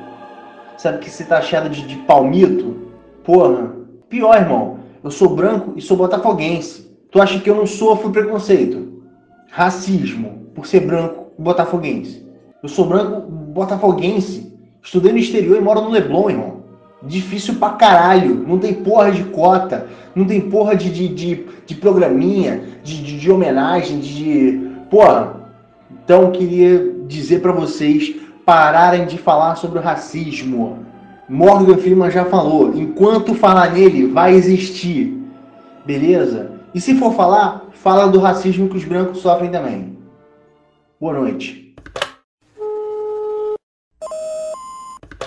[0.77, 2.91] Sabe que você tá taxado de, de palmito?
[3.23, 3.75] Porra,
[4.08, 4.77] pior, irmão.
[5.03, 6.88] Eu sou branco e sou botafoguense.
[7.10, 9.01] Tu acha que eu não sofro preconceito?
[9.49, 12.23] Racismo, por ser branco botafoguense.
[12.62, 14.56] Eu sou branco botafoguense.
[14.84, 16.57] Estudei no exterior e moro no Leblon, irmão.
[17.04, 18.44] Difícil pra caralho.
[18.48, 19.88] Não tem porra de cota.
[20.16, 24.72] Não tem porra de, de, de, de programinha, de, de, de homenagem, de.
[24.90, 25.36] Porra.
[26.04, 30.80] Então eu queria dizer pra vocês pararem de falar sobre o racismo.
[31.30, 32.74] Morgan Freeman já falou.
[32.76, 35.14] Enquanto falar nele, vai existir.
[35.86, 36.52] Beleza?
[36.74, 39.98] E se for falar, fala do racismo que os brancos sofrem também.
[41.00, 41.66] Boa noite.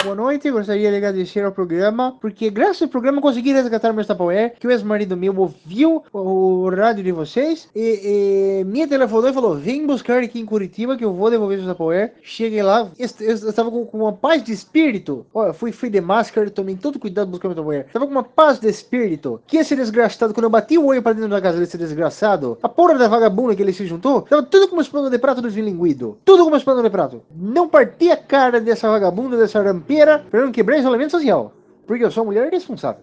[0.02, 4.54] Boa noite, gostaria de agradecer ao programa, porque graças ao programa consegui resgatar meu Tupperware,
[4.58, 9.54] que o ex-marido meu ouviu o rádio de vocês, e, e me telefonou e falou,
[9.56, 12.14] vem buscar aqui em Curitiba que eu vou devolver seu Tupperware.
[12.22, 16.48] Cheguei lá, eu, estava com, com uma paz de espírito, olha, fui, fui de máscara,
[16.48, 17.86] tomei todo cuidado buscar meu Tupperware.
[17.86, 21.12] Estava com uma paz de espírito, que esse desgraçado, quando eu bati o olho para
[21.12, 24.66] dentro da casa desse desgraçado, a porra da vagabunda que ele se juntou, tava tudo
[24.66, 27.20] como os panos de prato dos linguido, tudo como os panos de prato.
[27.36, 31.52] Não parti a cara dessa vagabunda, dessa rampeira, para não quebrar isolamento social.
[31.86, 33.02] Porque eu sou mulher irresponsável.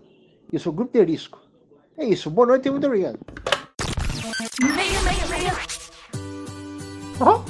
[0.51, 1.39] E eu sou grupo de risco.
[1.97, 2.29] É isso.
[2.29, 3.19] Boa noite e muito obrigado.
[4.61, 5.53] Meia, meia, meia.
[7.19, 7.41] Ó.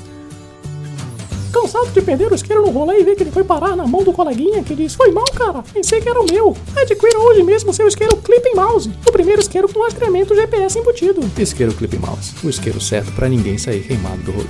[1.53, 4.03] Cansado de perder o isqueiro no rolê e ver que ele foi parar na mão
[4.03, 6.55] do coleguinha que diz: Foi mal, cara, pensei que era o meu.
[6.75, 11.21] Adquira hoje mesmo seu isqueiro Clipping Mouse, o primeiro isqueiro com rastreamento GPS embutido.
[11.37, 14.47] Isqueiro Clip Mouse, o isqueiro certo pra ninguém sair queimado do rolê.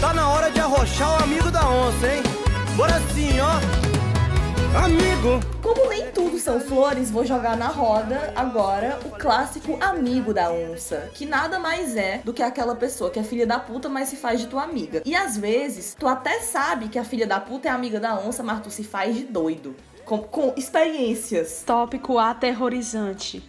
[0.00, 2.45] Tá na hora de arrochar o amigo da onça, hein?
[2.76, 4.84] Bora sim, ó.
[4.84, 5.40] Amigo.
[5.62, 11.08] Como nem tudo são flores, vou jogar na roda agora o clássico amigo da onça,
[11.14, 14.16] que nada mais é do que aquela pessoa que é filha da puta, mas se
[14.16, 15.00] faz de tua amiga.
[15.06, 18.42] E às vezes, tu até sabe que a filha da puta é amiga da onça,
[18.42, 19.74] mas tu se faz de doido.
[20.04, 21.62] Com, com experiências.
[21.66, 23.42] Tópico aterrorizante.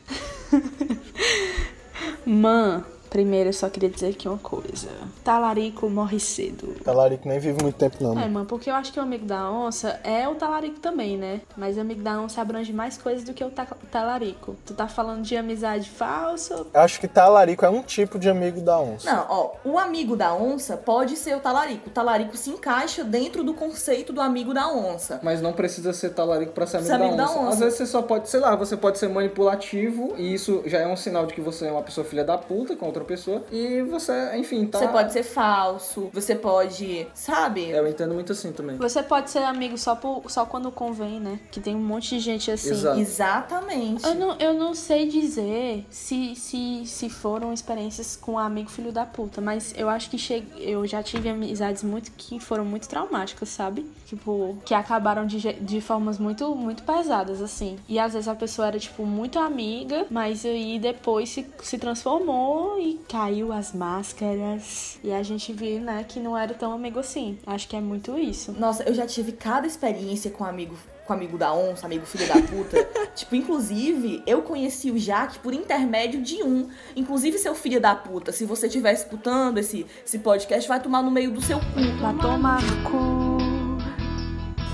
[2.26, 4.90] Man, primeiro eu só queria dizer aqui uma coisa.
[5.24, 6.76] Talarico morre cedo.
[6.84, 8.20] Talarico nem vive muito tempo, não.
[8.20, 11.42] É, mano, porque eu acho que o amigo da onça é o talarico também, né?
[11.56, 14.56] Mas o amigo da onça abrange mais coisas do que o ta- talarico.
[14.66, 16.66] Tu tá falando de amizade falsa?
[16.74, 19.12] Eu acho que talarico é um tipo de amigo da onça.
[19.12, 21.90] Não, ó, o amigo da onça pode ser o talarico.
[21.90, 25.20] O talarico se encaixa dentro do conceito do amigo da onça.
[25.24, 27.40] Mas não precisa ser talarico pra ser amigo, Ser amigo da, da onça.
[27.40, 27.50] onça.
[27.54, 30.88] Às vezes você só pode, sei lá, você pode ser manipulativo e isso já é
[30.88, 33.82] um sinal de que você é uma pessoa filha da puta com outra pessoa e
[33.84, 34.80] você, enfim, tá...
[34.80, 37.70] Você pode ser falso, você pode, sabe?
[37.70, 38.78] Eu entendo muito assim também.
[38.78, 41.40] Você pode ser amigo só, por, só quando convém, né?
[41.52, 42.72] Que tem um monte de gente assim.
[42.72, 43.00] Exato.
[43.00, 44.06] Exatamente.
[44.06, 48.92] Eu não, eu não sei dizer se, se, se foram experiências com um amigo filho
[48.92, 50.44] da puta, mas eu acho que che...
[50.58, 53.86] eu já tive amizades muito que foram muito traumáticas, sabe?
[54.08, 57.78] Tipo, que acabaram de, de formas muito, muito pesadas, assim.
[57.90, 62.78] E às vezes a pessoa era, tipo, muito amiga, mas aí depois se, se transformou
[62.78, 67.38] aí caiu as máscaras e a gente viu, né, que não era tão amigo assim.
[67.46, 68.54] Acho que é muito isso.
[68.54, 72.36] Nossa, eu já tive cada experiência com amigo com amigo da onça, amigo filho da
[72.36, 72.84] puta.
[73.16, 76.70] tipo, inclusive, eu conheci o Jaque por intermédio de um.
[76.98, 81.10] Inclusive, seu filho da puta, se você estiver escutando esse, esse podcast, vai tomar no
[81.10, 82.02] meio do seu cu.
[82.02, 83.37] Vai tomar no cu.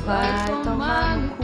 [0.05, 1.43] Vai tomar no cu.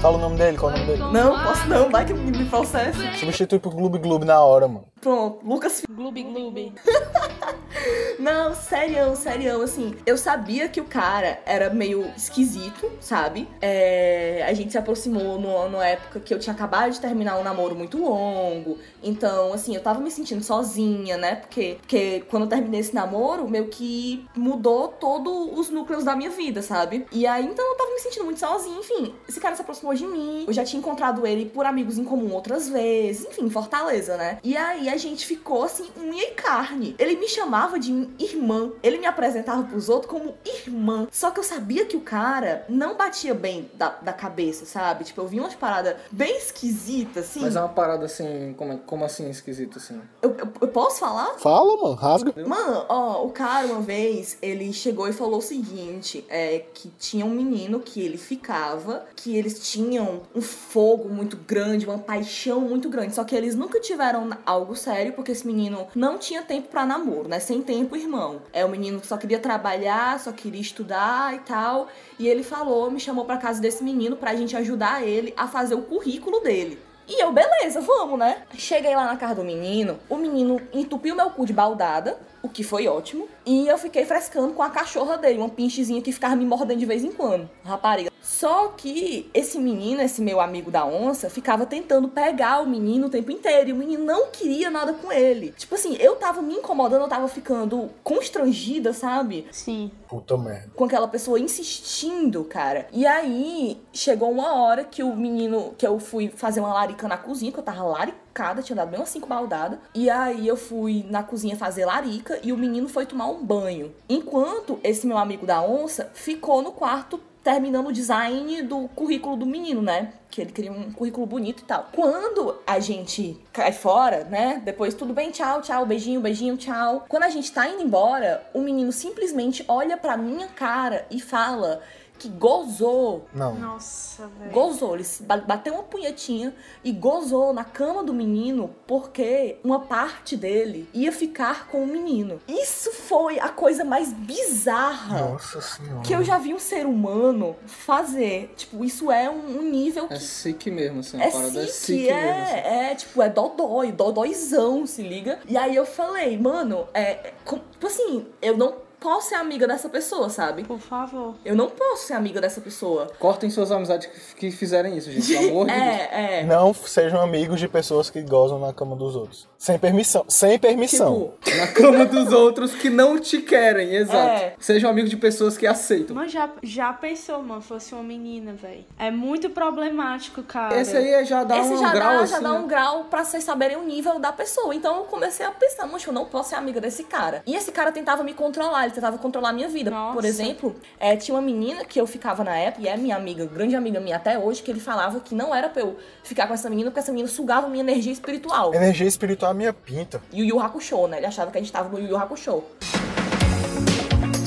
[0.00, 1.12] Fala o nome dele, qual é o nome dele?
[1.12, 2.98] Não, posso não, vai que me processa.
[3.14, 4.84] Substitui pro Gloob Gloob na hora, mano.
[5.00, 5.82] Pronto, Lucas.
[5.90, 6.72] Gloob Gloob.
[8.18, 9.96] Não, serião, serião, assim.
[10.04, 13.48] Eu sabia que o cara era meio esquisito, sabe?
[13.62, 17.42] É, a gente se aproximou no, numa época que eu tinha acabado de terminar um
[17.42, 18.76] namoro muito longo.
[19.02, 21.36] Então, assim, eu tava me sentindo sozinha, né?
[21.36, 26.30] Porque, porque quando eu terminei esse namoro, meio que mudou todos os núcleos da minha
[26.30, 27.06] vida, sabe?
[27.10, 28.78] E aí, então, eu tava me sentindo muito sozinha.
[28.78, 30.44] Enfim, esse cara se aproximou de mim.
[30.46, 33.24] Eu já tinha encontrado ele por amigos em comum outras vezes.
[33.24, 34.38] Enfim, Fortaleza, né?
[34.44, 36.94] E aí a gente ficou, assim, unha e carne.
[36.98, 38.70] Ele me chamava de irmã.
[38.82, 41.06] Ele me apresentava pros outros como irmã.
[41.10, 45.04] Só que eu sabia que o cara não batia bem da, da cabeça, sabe?
[45.04, 47.40] Tipo, eu vi umas paradas bem esquisitas, assim.
[47.40, 50.00] Mas é uma parada assim, como, como assim esquisito assim?
[50.22, 51.38] Eu, eu- eu posso falar?
[51.38, 52.32] Fala, mano, rasga.
[52.46, 57.24] Mano, ó, o cara uma vez, ele chegou e falou o seguinte, é que tinha
[57.24, 62.88] um menino que ele ficava, que eles tinham um fogo muito grande, uma paixão muito
[62.88, 66.86] grande, só que eles nunca tiveram algo sério, porque esse menino não tinha tempo pra
[66.86, 67.38] namoro, né?
[67.38, 68.42] Sem tempo, irmão.
[68.52, 71.88] É o menino que só queria trabalhar, só queria estudar e tal,
[72.18, 75.74] e ele falou, me chamou pra casa desse menino pra gente ajudar ele a fazer
[75.74, 76.78] o currículo dele.
[77.06, 78.42] E eu, beleza, vamos, né?
[78.54, 82.62] Cheguei lá na casa do menino, o menino entupiu meu cu de baldada, o que
[82.62, 83.28] foi ótimo.
[83.44, 86.86] E eu fiquei frescando com a cachorra dele, uma pinchezinha que ficava me mordendo de
[86.86, 88.10] vez em quando, rapariga.
[88.22, 93.10] Só que esse menino, esse meu amigo da onça, ficava tentando pegar o menino o
[93.10, 93.70] tempo inteiro.
[93.70, 95.52] E o menino não queria nada com ele.
[95.56, 99.46] Tipo assim, eu tava me incomodando, eu tava ficando constrangida, sabe?
[99.50, 99.90] Sim.
[100.08, 100.70] Puta merda.
[100.74, 102.88] com aquela pessoa insistindo, cara.
[102.92, 107.16] E aí chegou uma hora que o menino, que eu fui fazer uma larica na
[107.16, 107.84] cozinha, que eu tava
[108.30, 109.78] laricada, tinha dado bem umas cinco baldadas.
[109.94, 113.92] E aí eu fui na cozinha fazer larica e o menino foi tomar um banho.
[114.08, 119.46] Enquanto esse meu amigo da onça ficou no quarto terminando o design do currículo do
[119.46, 120.12] menino, né?
[120.30, 121.88] Que ele queria um currículo bonito e tal.
[121.90, 124.60] Quando a gente cai fora, né?
[124.62, 127.06] Depois tudo bem, tchau, tchau, beijinho, beijinho, tchau.
[127.08, 131.80] Quando a gente tá indo embora, o menino simplesmente olha pra minha cara e fala
[132.20, 133.26] que gozou.
[133.32, 133.54] Não.
[133.54, 134.52] Nossa, velho.
[134.52, 135.04] Gozou, ele
[135.46, 136.54] bateu uma punhetinha
[136.84, 142.38] e gozou na cama do menino porque uma parte dele ia ficar com o menino.
[142.46, 146.02] Isso foi a coisa mais bizarra Nossa senhora.
[146.02, 148.52] que eu já vi um ser humano fazer.
[148.54, 150.14] Tipo, isso é um, um nível que.
[150.14, 152.20] É sick mesmo, assim, É parada é sick, sick mesmo.
[152.42, 152.54] assim.
[152.54, 155.38] é, é, tipo, é dodói, dodóizão, se liga.
[155.48, 159.88] E aí eu falei, mano, é, é, tipo assim, eu não posso ser amiga dessa
[159.88, 160.64] pessoa, sabe?
[160.64, 161.34] Por favor.
[161.44, 163.10] Eu não posso ser amiga dessa pessoa.
[163.18, 165.84] Cortem suas amizades que, fizerem isso, gente, pelo amor de Deus.
[165.84, 166.44] É, é.
[166.44, 169.48] Não sejam amigos de pessoas que gozam na cama dos outros.
[169.58, 170.24] Sem permissão.
[170.28, 171.32] Sem permissão.
[171.56, 174.42] Na cama dos outros que não te querem, exato.
[174.42, 174.54] É.
[174.58, 176.14] Sejam amigos de pessoas que aceitam.
[176.16, 178.84] Mas já, já pensou, mano, fosse uma menina, velho.
[178.98, 180.80] É muito problemático, cara.
[180.80, 182.32] Esse aí é já dá Esse um já grau dá, assim.
[182.32, 182.58] já dá né?
[182.58, 184.74] um grau pra vocês saberem o nível da pessoa.
[184.74, 187.42] Então eu comecei a pensar, mancho, eu não posso ser amiga desse cara.
[187.46, 189.90] E esse cara tentava me controlar, ele tentava controlar a minha vida.
[190.12, 193.46] Por exemplo, é, tinha uma menina que eu ficava na época, e é minha amiga,
[193.46, 196.54] grande amiga minha até hoje, que ele falava que não era pra eu ficar com
[196.54, 198.74] essa menina, porque essa menina sugava minha energia espiritual.
[198.74, 200.20] Energia espiritual é minha pinta.
[200.32, 201.18] Yu Yu Hakusho, né?
[201.18, 202.62] Ele achava que a gente tava no Yu Yu Hakusho.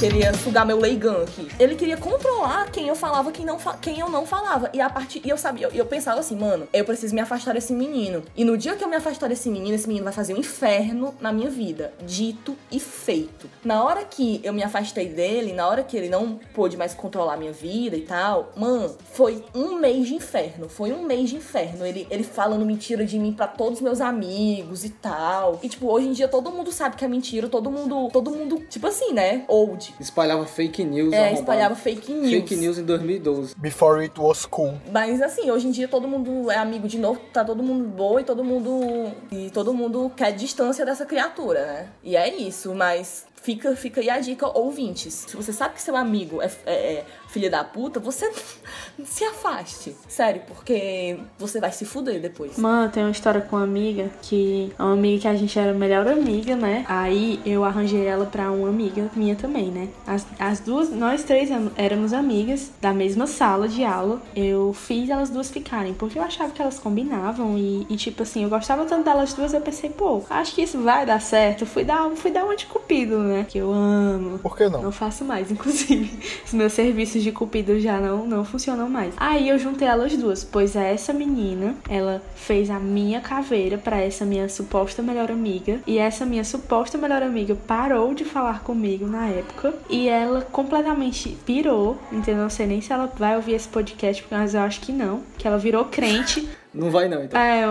[0.03, 1.47] Queria sugar meu Leigan aqui.
[1.57, 4.69] Ele queria controlar quem eu falava, quem, não quem eu não falava.
[4.73, 5.21] E a partir.
[5.23, 8.21] E eu sabia, eu, eu pensava assim, mano, eu preciso me afastar desse menino.
[8.35, 11.15] E no dia que eu me afastar desse menino, esse menino vai fazer um inferno
[11.21, 11.93] na minha vida.
[12.05, 13.49] Dito e feito.
[13.63, 17.35] Na hora que eu me afastei dele, na hora que ele não pôde mais controlar
[17.35, 20.67] a minha vida e tal, mano, foi um mês de inferno.
[20.67, 21.85] Foi um mês de inferno.
[21.85, 25.61] Ele, ele falando mentira de mim pra todos os meus amigos e tal.
[25.63, 27.47] E, tipo, hoje em dia todo mundo sabe que é mentira.
[27.47, 29.45] Todo mundo, todo mundo, tipo assim, né?
[29.47, 29.92] Old.
[29.99, 31.13] Espalhava fake news.
[31.13, 31.39] É, arrombado.
[31.39, 32.29] espalhava fake news.
[32.29, 33.55] Fake news em 2012.
[33.57, 34.79] Before it was cool.
[34.91, 38.21] Mas assim, hoje em dia todo mundo é amigo de novo, tá todo mundo boa
[38.21, 39.11] e todo mundo.
[39.31, 41.87] E todo mundo quer distância dessa criatura, né?
[42.03, 45.25] E é isso, mas fica, fica aí a dica, ouvintes.
[45.27, 48.31] Se você sabe que seu amigo é, é, é filha da puta, você
[49.03, 49.95] se afaste.
[50.07, 52.57] Sério, porque você vai se fuder depois.
[52.57, 55.73] Mano, tem uma história com uma amiga que é uma amiga que a gente era
[55.73, 56.85] melhor amiga, né?
[56.87, 59.89] Aí eu arranjei ela pra uma amiga minha também, né?
[60.07, 64.21] As, as duas, nós três éramos amigas da mesma sala de aula.
[64.35, 68.43] Eu fiz elas duas ficarem, porque eu achava que elas combinavam e, e tipo assim,
[68.43, 71.65] eu gostava tanto delas duas, eu pensei, pô, acho que isso vai dar certo.
[71.65, 73.32] Fui dar, fui dar uma de cupido, né?
[73.47, 74.39] Que eu amo.
[74.39, 74.83] Por que não?
[74.83, 76.11] Não faço mais, inclusive.
[76.45, 79.13] Os meus serviços de cupido já não, não funcionam mais.
[79.17, 84.25] Aí eu juntei elas duas, pois essa menina, ela fez a minha caveira para essa
[84.25, 85.79] minha suposta melhor amiga.
[85.87, 89.73] E essa minha suposta melhor amiga parou de falar comigo na época.
[89.89, 92.43] E ela completamente pirou, entendeu?
[92.43, 95.21] Não sei nem se ela vai ouvir esse podcast, mas eu acho que não.
[95.37, 96.47] Que ela virou crente.
[96.73, 97.39] Não vai não, então.
[97.39, 97.63] É,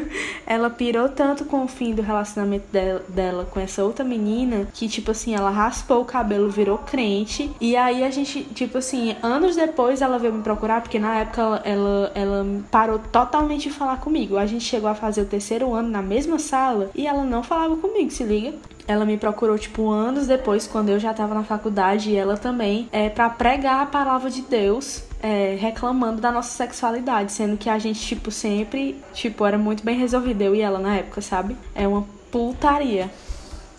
[0.46, 4.88] ela pirou tanto com o fim do relacionamento dela, dela, com essa outra menina que,
[4.88, 7.50] tipo assim, ela raspou o cabelo, virou crente.
[7.60, 11.40] E aí a gente, tipo assim, anos depois ela veio me procurar, porque na época
[11.40, 14.36] ela, ela, ela parou totalmente de falar comigo.
[14.36, 17.76] A gente chegou a fazer o terceiro ano na mesma sala e ela não falava
[17.76, 18.54] comigo, se liga.
[18.86, 22.88] Ela me procurou, tipo, anos depois, quando eu já tava na faculdade, e ela também,
[22.90, 27.78] é, para pregar a palavra de Deus é, reclamando da nossa sexualidade, sendo que a
[27.78, 31.56] gente, tipo, sempre, tipo, era muito bem resolvida, eu e ela na época, sabe?
[31.74, 33.10] É uma putaria.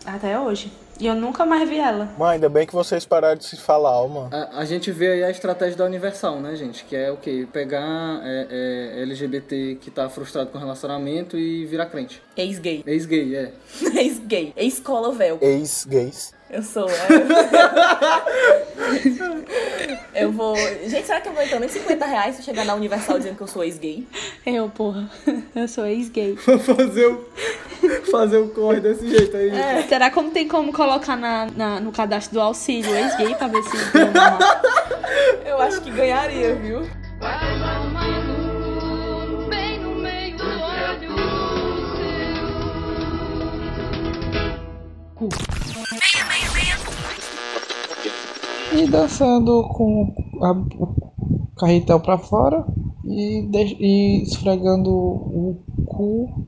[0.05, 0.71] Até hoje.
[1.01, 2.09] E eu nunca mais vi ela.
[2.15, 4.29] Mãe, ainda bem que vocês pararam de se falar, mano.
[4.31, 6.85] A, a gente vê aí a estratégia da Universal, né, gente?
[6.85, 7.47] Que é o quê?
[7.51, 12.21] Pegar é, é, LGBT que tá frustrado com relacionamento e virar crente.
[12.37, 12.83] Ex-gay.
[12.85, 13.51] Ex-gay, é.
[13.99, 14.53] Ex-gay.
[14.55, 15.39] Ex-cola véu.
[15.41, 16.35] Ex-gays.
[16.51, 16.87] Eu sou.
[16.89, 17.07] É.
[20.25, 20.55] eu vou.
[20.85, 23.37] Gente, será que eu vou então nem 50 reais se eu chegar na Universal dizendo
[23.37, 24.05] que eu sou ex-gay?
[24.45, 25.09] Eu, porra.
[25.55, 26.33] Eu sou ex-gay.
[26.45, 27.25] Vou fazer o.
[28.11, 29.49] Fazer o corre desse jeito aí.
[29.49, 29.83] É.
[29.83, 33.63] Será que não tem como colocar na, na no cadastro do auxílio ex-gay pra ver
[33.63, 33.77] se.
[35.45, 36.81] eu acho que ganharia, viu?
[48.73, 52.65] E dançando com a, o carretel pra fora
[53.05, 56.45] e, de, e esfregando o cu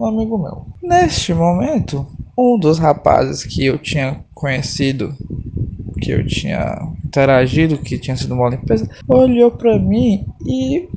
[0.00, 0.66] um amigo meu.
[0.82, 2.06] Neste momento,
[2.36, 5.14] um dos rapazes que eu tinha conhecido,
[6.00, 10.88] que eu tinha interagido, que tinha sido uma limpeza, olhou pra mim e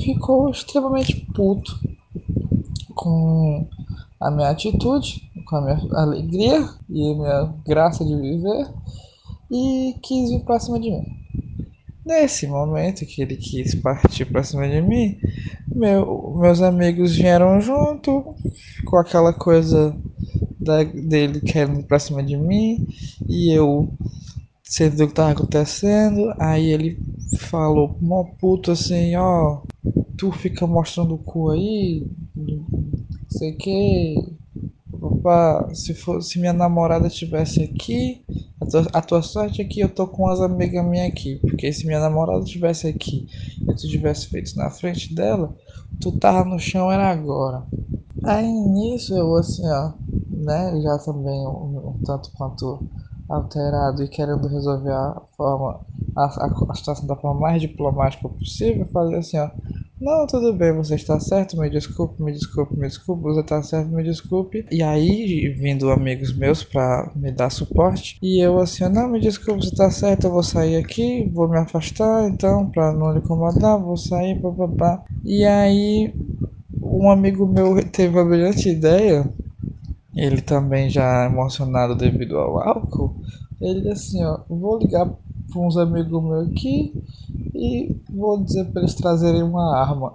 [0.00, 1.78] ficou extremamente puto
[2.94, 3.66] com
[4.20, 8.68] a minha atitude, com a minha alegria e a minha graça de viver
[9.50, 11.02] e quis vir pra cima de mim.
[12.04, 15.18] Nesse momento que ele quis partir pra cima de mim,
[15.74, 18.34] meu, meus amigos vieram junto,
[18.84, 19.96] com aquela coisa
[20.60, 22.86] da, dele querendo ir pra cima de mim,
[23.28, 23.88] e eu
[24.62, 26.98] sendo o que tava acontecendo, aí ele
[27.38, 29.62] falou mó puto assim, ó,
[30.16, 32.66] tu fica mostrando o cu aí, não
[33.28, 34.14] sei o que,
[35.00, 38.24] Opa, se, for, se minha namorada estivesse aqui,
[38.60, 41.42] a tua, a tua sorte é que eu tô com as amigas minhas aqui.
[41.46, 43.26] Porque se minha namorada estivesse aqui
[43.68, 45.54] e tu tivesse feito na frente dela,
[46.00, 47.66] tu tava no chão era agora.
[48.24, 49.94] Aí nisso eu assim, ó,
[50.30, 52.86] né, já também um, um tanto quanto
[53.28, 55.80] alterado e querendo resolver a forma,
[56.16, 59.50] a, a, a situação da forma mais diplomática possível, fazer assim, ó.
[60.00, 63.88] Não, tudo bem, você está certo, me desculpe, me desculpe, me desculpe, você está certo,
[63.90, 64.66] me desculpe.
[64.70, 69.62] E aí, vindo amigos meus para me dar suporte, e eu assim, não, me desculpe,
[69.62, 73.78] você está certo, eu vou sair aqui, vou me afastar, então, para não lhe incomodar,
[73.80, 75.02] vou sair, papapá.
[75.24, 76.12] E aí,
[76.82, 79.32] um amigo meu teve a brilhante ideia,
[80.16, 83.16] ele também já emocionado devido ao álcool,
[83.60, 86.92] ele assim, ó, vou ligar para uns amigos meus aqui
[87.54, 90.12] e vou dizer para eles trazerem uma arma.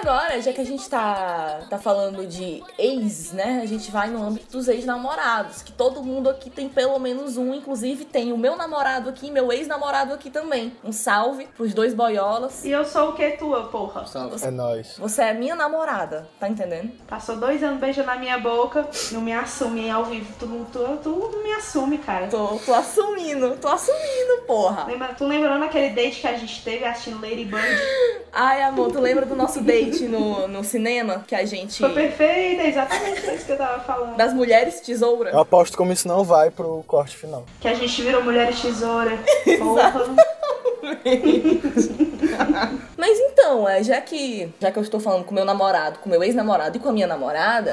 [0.00, 3.60] Agora, já que a gente tá, tá falando de ex, né?
[3.62, 7.54] A gente vai no âmbito dos ex-namorados, que todo mundo aqui tem pelo menos um,
[7.54, 10.76] inclusive tem o meu namorado aqui e meu ex-namorado aqui também.
[10.82, 12.64] Um salve pros dois boiolas.
[12.64, 14.06] E eu sou o que tua, porra?
[14.06, 14.42] Salve.
[14.42, 14.96] É nóis.
[14.98, 16.92] Você é minha namorada, tá entendendo?
[17.06, 20.32] Passou dois anos beijando na minha boca, não me assume ao vivo.
[20.38, 22.26] Tu, tu, tu não me assume, cara.
[22.28, 24.86] Tô, tô assumindo, tô assumindo, porra.
[24.86, 27.68] Lembra, tu lembrando aquele date que a gente teve assistindo Lady Bird?
[28.32, 31.24] Ai, amor, tu lembra do nosso date no, no cinema?
[31.26, 31.78] Que a gente.
[31.78, 34.16] Foi perfeita, exatamente isso que eu tava falando.
[34.16, 35.30] Das mulheres tesoura?
[35.30, 37.44] Eu aposto como isso não vai pro corte final.
[37.60, 39.18] Que a gente virou mulheres tesoura.
[39.58, 40.39] Porra.
[42.96, 46.22] Mas então, é, já que já que eu estou falando com meu namorado, com meu
[46.22, 47.72] ex-namorado e com a minha namorada,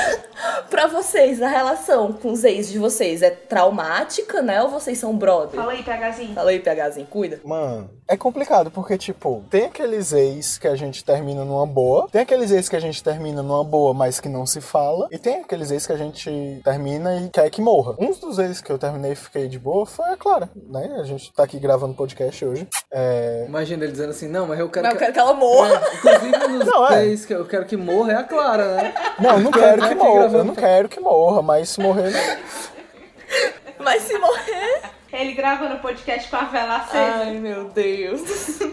[0.70, 4.62] pra vocês, a relação com os ex de vocês é traumática, né?
[4.62, 5.60] Ou vocês são brother?
[5.60, 6.34] Fala aí, PHzinho.
[6.34, 7.40] Fala aí, PHzinho, cuida.
[7.44, 12.20] Mano, é complicado porque, tipo, tem aqueles ex que a gente termina numa boa, tem
[12.20, 15.36] aqueles ex que a gente termina numa boa, mas que não se fala, e tem
[15.36, 17.94] aqueles ex que a gente termina e quer que morra.
[17.98, 20.98] Um dos ex que eu terminei e fiquei de boa foi a Clara, né?
[21.00, 22.66] A gente tá aqui gravando podcast hoje.
[22.90, 23.44] É...
[23.46, 25.74] Imagina ele dizendo assim, não, mas eu quero, Mas eu quero que ela morra.
[25.74, 26.88] É, inclusive, nos Não, é.
[26.88, 28.94] três que eu quero que morra é a Clara, né?
[29.18, 30.38] Não, não quero que morra.
[30.38, 32.12] Eu não quero que morra, mas se morrer.
[33.78, 34.79] Mas se morrer.
[35.20, 37.24] Ele gravando o podcast com a vela acesa.
[37.24, 38.22] Ai, meu Deus.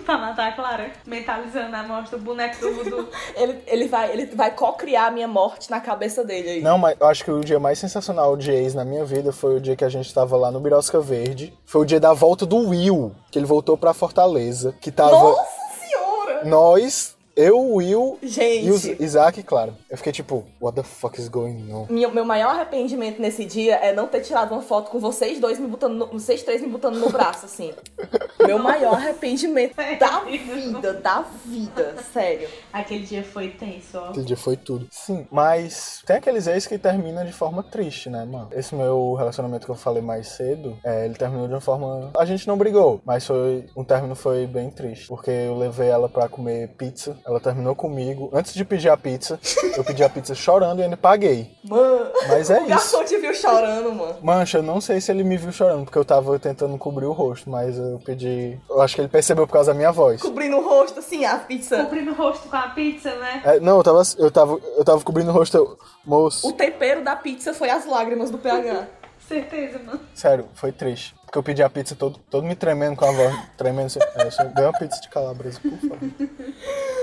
[0.05, 0.91] pra matar a Clara.
[1.05, 3.09] Mentalizando a morte do boneco do voodoo.
[3.35, 6.61] Ele, ele vai, ele vai co-criar a minha morte na cabeça dele aí.
[6.61, 9.57] Não, mas eu acho que o dia mais sensacional de ex na minha vida foi
[9.57, 11.53] o dia que a gente tava lá no Birosca Verde.
[11.65, 14.73] Foi o dia da volta do Will, que ele voltou pra Fortaleza.
[14.79, 15.11] Que tava.
[15.11, 15.45] Nossa
[15.79, 16.45] senhora!
[16.45, 18.65] Nós, eu, o Will Gente.
[18.65, 19.75] e o Isaac, claro.
[19.89, 21.85] Eu fiquei tipo, what the fuck is going on?
[21.89, 25.59] Meu, meu maior arrependimento nesse dia é não ter tirado uma foto com vocês dois
[25.59, 27.73] me botando, no, vocês três me botando no braço, assim.
[28.45, 32.47] Meu maior arrependimento da vida, da vida, sério.
[32.71, 34.09] Aquele dia foi tenso, ó.
[34.09, 34.87] Aquele dia foi tudo.
[34.89, 38.49] Sim, mas tem aqueles ex que terminam de forma triste, né, mano?
[38.53, 42.11] Esse meu relacionamento que eu falei mais cedo, é, ele terminou de uma forma.
[42.17, 43.65] A gente não brigou, mas foi.
[43.75, 45.07] Um término foi bem triste.
[45.07, 47.17] Porque eu levei ela pra comer pizza.
[47.27, 48.29] Ela terminou comigo.
[48.31, 49.37] Antes de pedir a pizza,
[49.75, 51.51] eu pedi a pizza chorando e ainda paguei.
[51.61, 52.69] Mano, Mas é o isso.
[52.69, 54.15] garçom te viu chorando, mano.
[54.21, 57.11] Mancha, eu não sei se ele me viu chorando, porque eu tava tentando cobrir o
[57.11, 58.57] rosto, mas eu pedi.
[58.69, 60.21] Eu acho que ele percebeu por causa da minha voz.
[60.21, 61.83] Cobrindo o rosto, assim, a pizza.
[61.83, 63.41] Cobrindo o rosto com a pizza, né?
[63.43, 65.57] É, não, eu tava, eu, tava, eu tava cobrindo o rosto.
[65.57, 68.87] Eu, moço, O tempero da pizza foi as lágrimas do PH.
[69.27, 69.99] Certeza, mano.
[70.15, 71.13] sério, foi triste.
[71.27, 73.99] Porque eu pedi a pizza todo, todo me tremendo com a voz, tremendo assim.
[74.15, 75.97] É, eu só dei uma pizza de calabresa, por favor.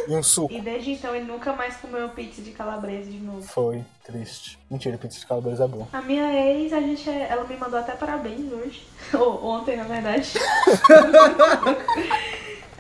[0.09, 0.53] E um suco.
[0.53, 3.43] E desde então ele nunca mais comeu pizza de calabresa de novo.
[3.43, 4.59] Foi triste.
[4.71, 5.87] Mentira, pizza de calabresa é bom.
[5.93, 8.87] A minha ex, a gente, é- ela me mandou até parabéns hoje.
[9.13, 10.33] Ou ontem, na verdade.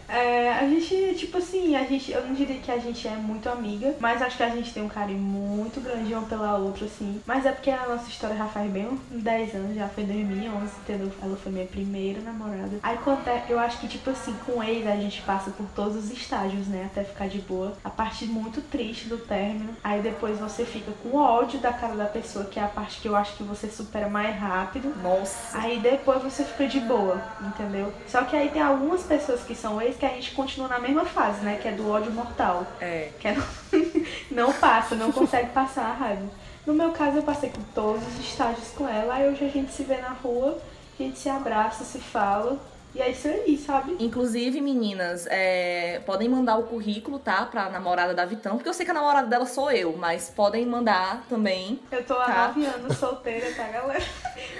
[0.08, 3.48] É, a gente, tipo assim, a gente, eu não diria que a gente é muito
[3.48, 7.20] amiga, mas acho que a gente tem um carinho muito grande uma pela outra, assim.
[7.26, 10.72] Mas é porque a nossa história já faz bem uns 10 anos, já foi 2011,
[10.82, 11.10] entendeu?
[11.22, 12.78] Ela foi minha primeira namorada.
[12.82, 15.96] Aí quando é- eu acho que, tipo assim, com ex a gente passa por todos
[15.96, 16.88] os estágios, né?
[16.90, 17.72] Até ficar de boa.
[17.82, 19.74] A parte muito triste do término.
[19.82, 23.08] Aí depois você fica com ódio da cara da pessoa, que é a parte que
[23.08, 24.94] eu acho que você supera mais rápido.
[25.02, 25.58] Nossa.
[25.58, 27.92] Aí depois você fica de boa, entendeu?
[28.06, 31.04] Só que aí tem algumas pessoas que são ex que a gente continua na mesma
[31.04, 31.58] fase, né?
[31.60, 32.66] Que é do ódio mortal.
[32.80, 33.10] É.
[33.18, 33.36] Que é
[34.30, 36.28] não passa, não consegue passar a raiva.
[36.66, 39.14] No meu caso, eu passei por todos os estágios com ela.
[39.14, 40.58] Aí hoje a gente se vê na rua,
[40.98, 42.58] a gente se abraça, se fala.
[42.94, 43.96] E é isso aí, sabe?
[43.98, 47.44] Inclusive, meninas, é, podem mandar o currículo, tá?
[47.44, 48.52] Pra namorada da Vitão.
[48.56, 51.80] Porque eu sei que a namorada dela sou eu, mas podem mandar também.
[51.90, 52.46] Eu tô há Tá.
[52.48, 54.04] nove anos solteira, tá, galera?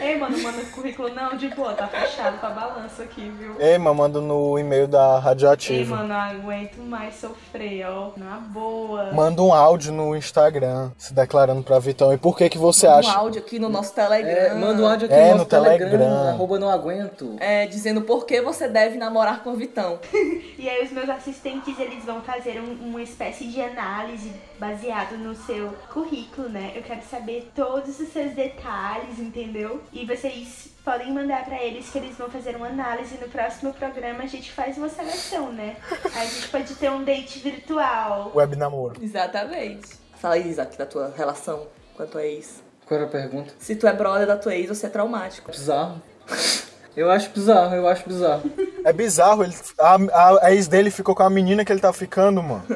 [0.01, 3.55] Ei, mano, manda currículo não, de boa, tá fechado com a balança aqui, viu?
[3.61, 5.97] Ei, mas manda no e-mail da Ei, Radioativa.
[5.97, 8.11] mano, não aguento mais sofrer, ó.
[8.17, 9.13] Na boa.
[9.13, 12.13] Manda um áudio no Instagram se declarando pra Vitão.
[12.13, 13.13] E por que que você um acha?
[13.13, 14.33] áudio aqui no nosso Telegram.
[14.33, 16.29] É, manda um áudio aqui É, no no nosso Telegram, Telegram.
[16.31, 17.37] arroba não aguento.
[17.39, 20.01] É, dizendo por que você deve namorar com o Vitão.
[20.65, 25.35] E aí os meus assistentes, eles vão fazer um- uma espécie de análise baseado no
[25.35, 26.73] seu currículo, né?
[26.75, 29.83] Eu quero saber todos os seus detalhes, entendeu?
[29.93, 34.23] E vocês podem mandar pra eles que eles vão fazer uma análise no próximo programa,
[34.23, 35.77] a gente faz uma seleção, né?
[36.15, 38.33] Aí a gente pode ter um date virtual.
[38.35, 38.95] Web namoro.
[39.03, 39.89] Exatamente.
[40.17, 42.63] Fala aí, Isaac, da tua relação com a tua ex.
[42.87, 43.53] Qual era a pergunta?
[43.59, 45.51] Se tu é brother da tua ex, você é traumático.
[45.51, 46.01] Bizarro.
[46.97, 48.43] Eu acho bizarro, eu acho bizarro.
[48.85, 51.93] É bizarro, ele, a, a, a ex dele ficou com a menina que ele tá
[51.93, 52.65] ficando, mano.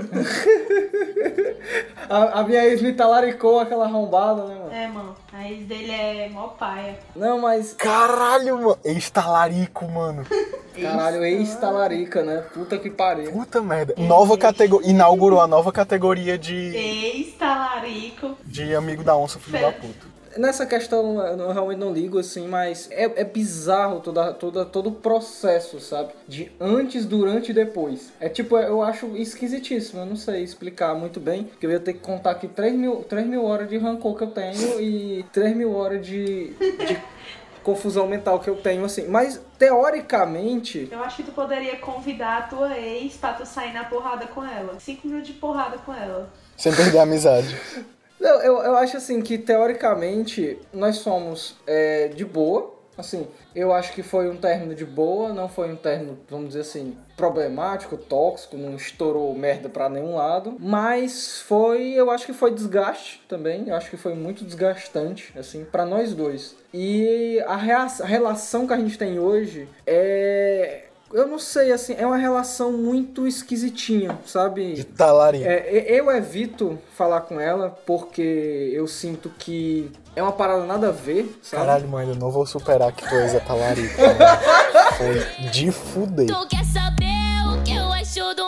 [2.09, 4.73] A, a minha ex me talaricou aquela arrombada, né, mano?
[4.73, 6.99] É, mano, a ex dele é mó paia.
[7.15, 7.75] Não, mas.
[7.75, 8.79] Caralho, mano.
[8.83, 10.25] Ex talarico, mano.
[10.81, 12.45] Caralho, ex-talarica, né?
[12.55, 13.33] Puta que pariu.
[13.33, 13.95] Puta merda.
[13.99, 14.89] Nova categoria.
[14.89, 18.37] Inaugurou a nova categoria de, Ex-talarico.
[18.45, 20.18] de amigo da onça, filho da puta.
[20.37, 24.93] Nessa questão eu realmente não ligo assim, mas é, é bizarro toda, toda, todo o
[24.93, 26.13] processo, sabe?
[26.27, 28.13] De antes, durante e depois.
[28.21, 31.95] É tipo, eu acho esquisitíssimo, eu não sei explicar muito bem, porque eu ia ter
[31.95, 35.57] que contar aqui 3 mil, 3 mil horas de rancor que eu tenho e 3
[35.57, 37.01] mil horas de, de
[37.63, 39.07] confusão mental que eu tenho, assim.
[39.09, 43.85] Mas, teoricamente, Eu acho que tu poderia convidar a tua ex pra tu sair na
[43.85, 44.79] porrada com ela.
[44.79, 46.31] Cinco minutos de porrada com ela.
[46.57, 47.57] Sem perder a amizade.
[48.21, 53.93] Eu, eu, eu acho assim que teoricamente nós somos é, de boa, Assim, eu acho
[53.93, 58.57] que foi um término de boa, não foi um término, vamos dizer assim, problemático, tóxico,
[58.57, 63.77] não estourou merda pra nenhum lado, mas foi, eu acho que foi desgaste também, eu
[63.77, 66.57] acho que foi muito desgastante, assim, para nós dois.
[66.75, 72.07] E a, a relação que a gente tem hoje é eu não sei, assim, é
[72.07, 74.75] uma relação muito esquisitinha, sabe?
[74.75, 75.45] De talarico.
[75.47, 80.93] É, eu evito falar com ela porque eu sinto que é uma parada nada a
[80.93, 81.65] ver, sabe?
[81.65, 83.95] Caralho, mãe, eu não vou superar que tu és a talarico.
[84.99, 86.27] Foi de fuder.
[86.27, 88.48] Tu quer saber o que eu acho do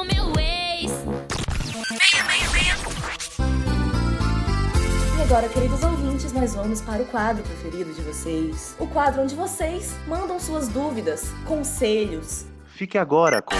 [5.31, 8.75] agora, queridos ouvintes, nós vamos para o quadro preferido de vocês.
[8.81, 12.47] O quadro onde vocês mandam suas dúvidas, conselhos.
[12.75, 13.55] Fique agora com.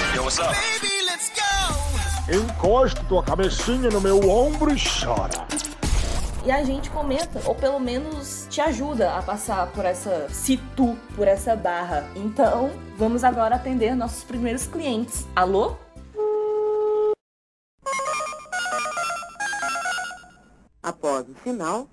[2.29, 5.47] Encosta tua cabecinha no meu ombro e chora.
[6.45, 11.29] E a gente comenta, ou pelo menos te ajuda a passar por essa situ, por
[11.29, 12.05] essa barra.
[12.17, 15.25] Então, vamos agora atender nossos primeiros clientes.
[15.37, 15.77] Alô?
[20.83, 21.87] Após o sinal,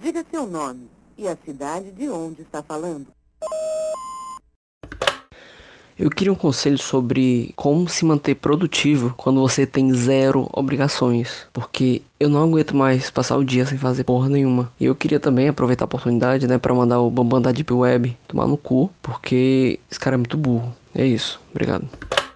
[0.00, 3.06] diga seu nome e a cidade de onde está falando.
[5.96, 12.02] Eu queria um conselho sobre como se manter produtivo quando você tem zero obrigações, porque
[12.18, 14.72] eu não aguento mais passar o dia sem fazer porra nenhuma.
[14.80, 18.18] E eu queria também aproveitar a oportunidade, né, para mandar o Bambam da Deep Web
[18.26, 20.74] tomar no cu, porque esse cara é muito burro.
[20.92, 21.40] É isso.
[21.52, 21.88] Obrigado.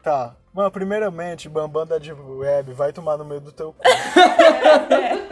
[0.05, 0.37] Tá.
[0.55, 3.83] Mano, primeiramente, Bambam da Deep Web vai tomar no meio do teu cu.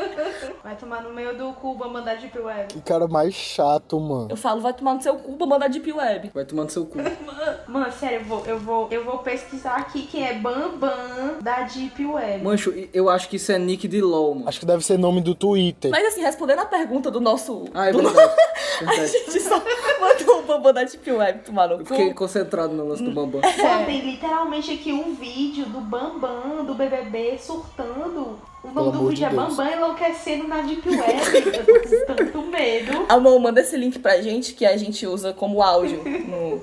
[0.64, 2.72] Vai tomar no meio do cu, vamos mandar Deep Web.
[2.72, 4.28] Que cara mais chato, mano.
[4.30, 6.30] Eu falo, vai tomar no seu cu pra mandar Deep Web.
[6.32, 6.96] Vai tomar no seu cu.
[7.68, 12.06] Mano, sério, eu vou, eu vou, eu vou pesquisar aqui quem é Bambam da Deep
[12.06, 12.42] Web.
[12.42, 14.48] Mancho, eu acho que isso é nick de LOL, mano.
[14.48, 15.90] Acho que deve ser nome do Twitter.
[15.90, 17.66] Mas assim, respondendo a pergunta do nosso.
[17.74, 18.32] Ah, é do verdade.
[18.88, 19.62] A gente só
[20.00, 21.86] mandou o Bambam da Deep Web tomar no Eu cu.
[21.86, 23.42] fiquei concentrado no lance do Bambam.
[23.42, 28.38] Mano, tem literalmente aqui um vídeo do Bambam, do BBB, surtando.
[28.64, 29.28] O nome do vídeo de é.
[29.28, 31.56] Bambam enlouquecendo na Deep Web.
[31.58, 33.04] Eu tô com tanto medo.
[33.12, 36.60] Amor, manda esse link pra gente que a gente usa como áudio no.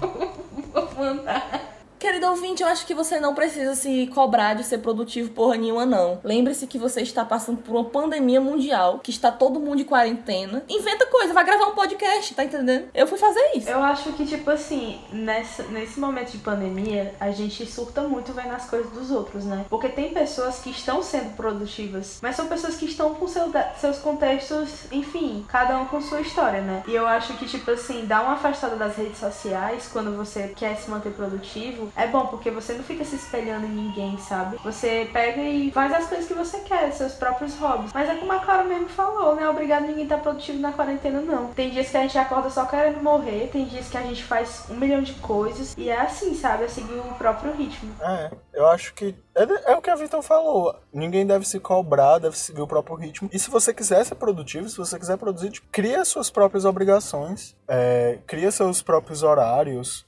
[0.72, 1.77] Vou mandar.
[1.98, 5.84] Querido ouvinte, eu acho que você não precisa se cobrar de ser produtivo porra nenhuma,
[5.84, 6.20] não.
[6.22, 10.62] Lembre-se que você está passando por uma pandemia mundial, que está todo mundo de quarentena.
[10.68, 12.88] Inventa coisa, vai gravar um podcast, tá entendendo?
[12.94, 13.68] Eu fui fazer isso.
[13.68, 18.52] Eu acho que, tipo assim, nessa, nesse momento de pandemia, a gente surta muito vendo
[18.52, 19.66] as coisas dos outros, né?
[19.68, 23.98] Porque tem pessoas que estão sendo produtivas, mas são pessoas que estão com seu, seus
[23.98, 26.84] contextos, enfim, cada um com sua história, né?
[26.86, 30.76] E eu acho que, tipo assim, dar uma afastada das redes sociais quando você quer
[30.76, 34.58] se manter produtivo é bom, porque você não fica se espelhando em ninguém, sabe?
[34.64, 37.92] Você pega e faz as coisas que você quer, seus próprios hobbies.
[37.92, 39.48] Mas é como a Clara mesmo falou, né?
[39.48, 41.48] Obrigado ninguém tá produtivo na quarentena, não.
[41.48, 44.64] Tem dias que a gente acorda só querendo morrer, tem dias que a gente faz
[44.70, 45.74] um milhão de coisas.
[45.76, 46.64] E é assim, sabe?
[46.64, 47.94] É seguir o próprio ritmo.
[48.00, 49.14] É, eu acho que
[49.44, 50.74] é, é o que a Vitor falou.
[50.92, 53.28] Ninguém deve se cobrar, deve seguir o próprio ritmo.
[53.32, 57.56] E se você quiser ser produtivo, se você quiser produzir, tipo, cria suas próprias obrigações,
[57.68, 60.04] é, cria seus próprios horários,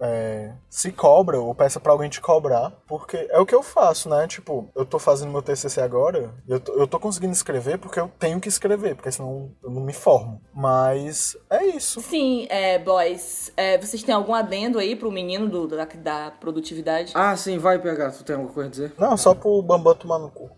[0.00, 4.08] é, se cobra ou peça pra alguém te cobrar, porque é o que eu faço,
[4.08, 4.26] né?
[4.26, 8.10] Tipo, eu tô fazendo meu TCC agora, eu tô, eu tô conseguindo escrever porque eu
[8.18, 10.40] tenho que escrever, porque senão eu não me formo.
[10.54, 12.00] Mas é isso.
[12.00, 17.12] Sim, é, boys, é, vocês têm algum adendo aí pro menino do, da, da produtividade?
[17.14, 18.10] Ah, sim, vai pegar.
[18.12, 18.92] Tu tem alguma coisa dizer?
[18.98, 20.50] Não, só pro Bambam tomar no cu.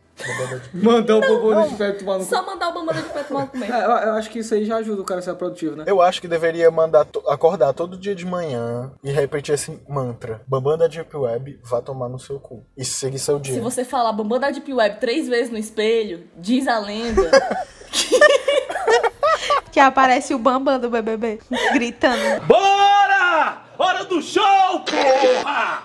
[0.74, 2.30] Mandar o Bambam de pé tomar no cu.
[2.30, 3.74] Só mandar o Bambam de pé tomar no cu mesmo.
[3.74, 5.84] É, eu, eu acho que isso aí já ajuda o cara a ser produtivo, né?
[5.86, 10.42] Eu acho que deveria mandar to- acordar todo dia de manhã e repetir esse mantra.
[10.46, 12.62] Bambam da Deep Web, vá tomar no seu cu.
[12.76, 13.54] E seguir seu dia.
[13.54, 17.30] Se você falar Bambam da Deep Web três vezes no espelho, diz a lenda.
[19.72, 21.38] Que aparece o Bambam do BBB
[21.72, 22.44] gritando.
[22.46, 23.62] Bora!
[23.78, 24.42] Hora do show,
[24.80, 25.84] porra!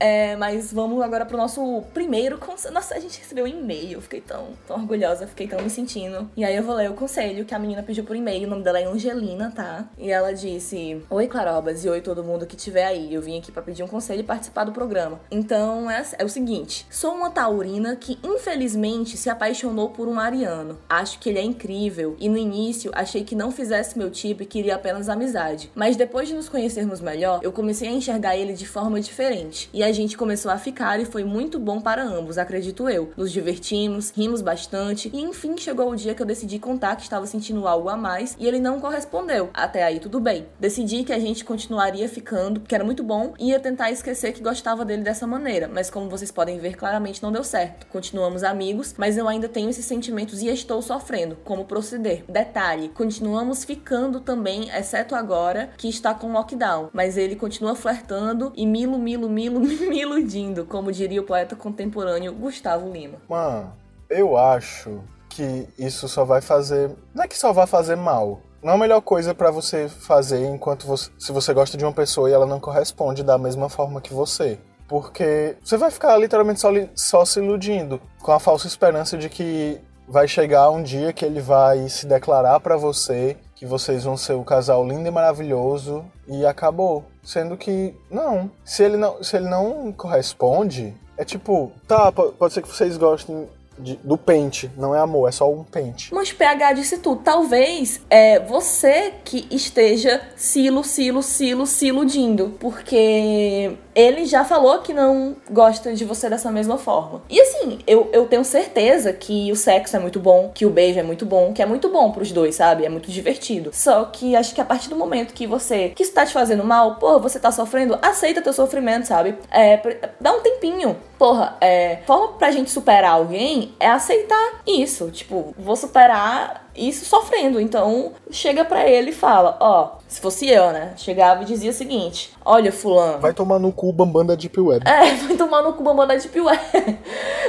[0.00, 2.72] É, mas vamos agora pro nosso primeiro conselho.
[2.72, 4.00] Nossa, a gente recebeu um e-mail.
[4.00, 6.30] Fiquei tão, tão orgulhosa, fiquei tão me sentindo.
[6.34, 8.46] E aí eu vou ler o conselho que a menina pediu por e-mail.
[8.46, 9.90] O nome dela é Angelina, tá?
[9.98, 13.12] E ela disse: Oi, Clarobas, e oi todo mundo que estiver aí.
[13.12, 15.20] Eu vim aqui pra pedir um conselho e participar do programa.
[15.30, 20.78] Então é, é o seguinte: sou uma taurina que infelizmente se apaixonou por um ariano.
[20.88, 24.46] Acho que ele é incrível e no início achei que não fizesse meu tipo e
[24.46, 25.70] queria apenas amizade.
[25.74, 29.68] Mas depois de nos conhecermos melhor, eu comecei a enxergar ele de forma diferente.
[29.74, 33.12] E a gente começou a ficar e foi muito bom para ambos, acredito eu.
[33.16, 37.26] Nos divertimos, rimos bastante e enfim chegou o dia que eu decidi contar que estava
[37.26, 39.50] sentindo algo a mais e ele não correspondeu.
[39.52, 40.46] Até aí tudo bem.
[40.60, 44.42] Decidi que a gente continuaria ficando, que era muito bom, e ia tentar esquecer que
[44.42, 47.86] gostava dele dessa maneira, mas como vocês podem ver, claramente não deu certo.
[47.88, 51.36] Continuamos amigos, mas eu ainda tenho esses sentimentos e estou sofrendo.
[51.44, 52.24] Como proceder?
[52.28, 58.64] Detalhe, continuamos ficando também, exceto agora que está com lockdown, mas ele continua flertando e
[58.64, 63.18] milo, milo, milo, me iludindo, como diria o poeta contemporâneo Gustavo Lima.
[63.28, 63.72] Mano,
[64.08, 66.90] eu acho que isso só vai fazer.
[67.14, 68.40] Não é que só vai fazer mal.
[68.62, 71.10] Não é a melhor coisa pra você fazer enquanto você.
[71.18, 74.58] Se você gosta de uma pessoa e ela não corresponde da mesma forma que você.
[74.86, 79.80] Porque você vai ficar literalmente só, só se iludindo, com a falsa esperança de que
[80.06, 84.32] vai chegar um dia que ele vai se declarar pra você que vocês vão ser
[84.32, 87.04] o casal lindo e maravilhoso e acabou.
[87.22, 88.50] Sendo que não.
[88.64, 92.96] Se ele não, se ele não corresponde, é tipo, tá, po- pode ser que vocês
[92.96, 93.46] gostem
[93.80, 96.12] de- do pente, não é amor, é só um pente.
[96.14, 97.22] Mas PH disse tudo.
[97.22, 100.20] Talvez é você que esteja
[100.56, 102.54] ilu, se ilu, se ilu, se iludindo.
[102.60, 107.22] Porque ele já falou que não gosta de você dessa mesma forma.
[107.28, 110.98] E assim, eu, eu tenho certeza que o sexo é muito bom, que o beijo
[110.98, 112.84] é muito bom, que é muito bom pros dois, sabe?
[112.84, 113.70] É muito divertido.
[113.72, 115.90] Só que acho que a partir do momento que você.
[115.90, 119.36] que isso tá te fazendo mal, pô, você tá sofrendo, aceita teu sofrimento, sabe?
[119.50, 119.80] É,
[120.20, 120.96] dá um tempinho.
[121.18, 121.98] Porra, é.
[122.06, 125.10] Forma pra gente superar alguém é aceitar isso.
[125.10, 127.60] Tipo, vou superar isso sofrendo.
[127.60, 130.92] Então, chega pra ele e fala: Ó, se fosse eu, né?
[130.96, 133.20] Chegava e dizia o seguinte: Olha, Fulano.
[133.20, 134.84] Vai tomar no cu bambam da Deep Web.
[134.84, 136.60] É, vai tomar no cu bambam da Deep Web.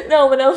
[0.08, 0.54] Não, mas não.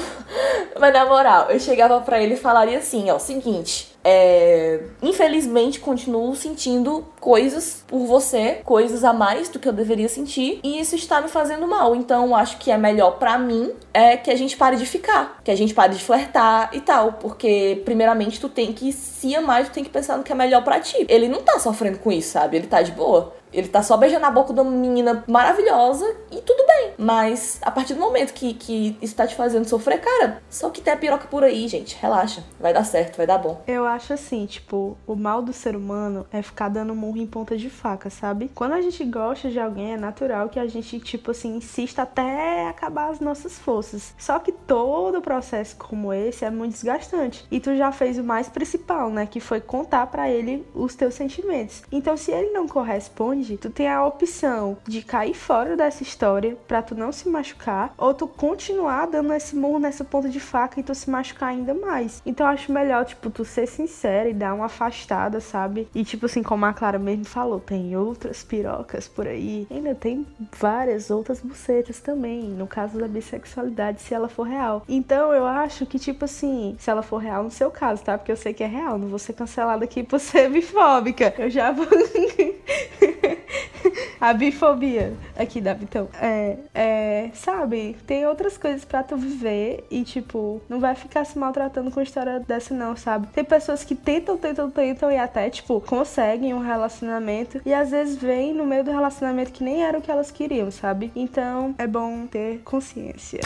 [0.81, 3.95] Mas na moral, eu chegava pra ele e falaria assim: Ó, seguinte.
[4.07, 10.61] É, infelizmente continuo sentindo coisas por você, coisas a mais do que eu deveria sentir,
[10.63, 11.97] e isso está me fazendo mal.
[11.97, 15.51] Então acho que é melhor pra mim é que a gente pare de ficar, que
[15.51, 18.93] a gente pare de flertar e tal, porque primeiramente tu tem que
[19.33, 21.07] amar, tu tem que pensar no que é melhor pra ti.
[21.09, 22.57] Ele não tá sofrendo com isso, sabe?
[22.57, 23.33] Ele tá de boa.
[23.55, 26.93] Ele tá só beijando a boca de uma menina maravilhosa e tudo bem.
[26.99, 30.81] Mas a partir do momento que, que isso tá te fazendo sofrer, cara, só que
[30.81, 31.97] tem a piroca por aí, gente.
[32.01, 32.43] Relaxa.
[32.59, 33.63] Vai dar certo, vai dar bom.
[33.67, 37.57] Eu acho assim, tipo, o mal do ser humano é ficar dando murro em ponta
[37.57, 38.51] de faca, sabe?
[38.55, 42.67] Quando a gente gosta de alguém, é natural que a gente, tipo assim, insista até
[42.67, 44.15] acabar as nossas forças.
[44.19, 47.47] Só que todo processo como esse é muito desgastante.
[47.51, 49.27] E tu já fez o mais principal, né?
[49.27, 51.83] Que foi contar pra ele os teus sentimentos.
[51.91, 56.83] Então, se ele não corresponde, tu tem a opção de cair fora dessa história pra
[56.83, 60.83] tu não se machucar, ou tu continuar dando esse murro nessa ponta de faca e
[60.83, 62.23] tu se machucar ainda mais.
[62.25, 65.89] Então eu acho melhor, tipo, tu ser sincera e dar uma afastada, sabe?
[65.95, 69.67] E tipo assim, como a Clara mesmo falou, tem outras pirocas por aí.
[69.71, 70.27] Ainda tem
[70.59, 74.83] várias outras bucetas também, no caso da bissexualidade, se ela for real.
[74.89, 78.17] Então eu acho que, tipo assim, se ela for real no seu caso, tá?
[78.17, 81.35] Porque eu sei que é real, não vou ser cancelada aqui por ser bifóbica.
[81.39, 81.87] Eu já vou.
[84.21, 86.09] A bifobia aqui da Vitão.
[86.21, 91.39] É, é, sabe, tem outras coisas pra tu viver e, tipo, não vai ficar se
[91.39, 93.27] maltratando com história dessa, não, sabe?
[93.29, 98.17] Tem pessoas que tentam, tentam, tentam e até, tipo, conseguem um relacionamento e às vezes
[98.17, 101.13] vem no meio do relacionamento que nem era o que elas queriam, sabe?
[101.15, 103.41] Então é bom ter consciência.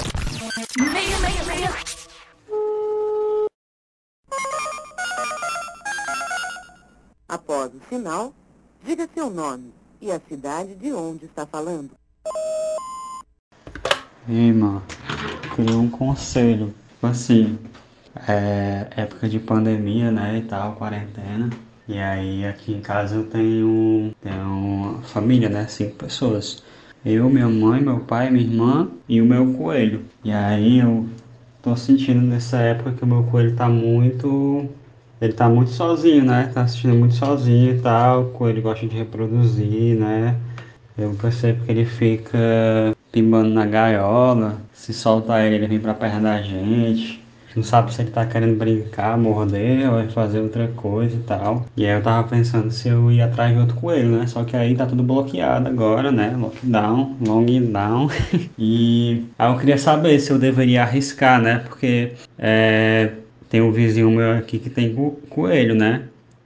[0.78, 1.68] Meia, meia, meia.
[7.28, 8.32] Após o sinal,
[8.82, 11.90] diga seu nome e a cidade de onde está falando.
[14.28, 14.82] Ei, mano,
[15.54, 16.74] queria um conselho.
[16.94, 17.58] Tipo assim,
[18.28, 21.50] é época de pandemia, né, e tal, quarentena.
[21.86, 26.62] E aí aqui em casa eu tenho, tenho família, né, cinco pessoas.
[27.04, 30.04] Eu, minha mãe, meu pai, minha irmã e o meu coelho.
[30.22, 31.08] E aí eu
[31.62, 34.68] tô sentindo nessa época que o meu coelho tá muito
[35.20, 36.50] ele tá muito sozinho, né?
[36.54, 38.26] Tá assistindo muito sozinho e tal.
[38.26, 40.36] Coelho gosta de reproduzir, né?
[40.96, 42.38] Eu percebo que ele fica
[43.12, 44.60] pimbando na gaiola.
[44.72, 47.22] Se soltar ele, ele vem pra perto da gente.
[47.56, 51.66] Não sabe se ele tá querendo brincar, morder ou vai fazer outra coisa e tal.
[51.76, 54.26] E aí eu tava pensando se eu ia atrás de outro coelho, né?
[54.28, 56.36] Só que aí tá tudo bloqueado agora, né?
[56.38, 58.08] Lockdown, lockdown.
[58.56, 61.58] e aí eu queria saber se eu deveria arriscar, né?
[61.66, 63.12] Porque é,
[63.48, 66.02] tem um vizinho meu aqui que tem co- coelho, né?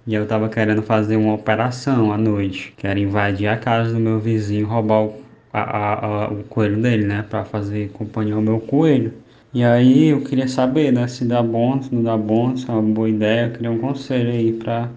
[0.07, 2.73] E eu tava querendo fazer uma operação à noite.
[2.77, 5.15] Quero invadir a casa do meu vizinho, roubar o,
[5.53, 7.25] a- a- a- o coelho dele, né?
[7.29, 9.13] Pra fazer companhia ao meu coelho.
[9.55, 11.07] E aí eu queria saber, né?
[11.07, 13.47] Se dá bom, se não dá bom, se é uma boa ideia.
[13.47, 14.89] Eu queria um conselho aí pra,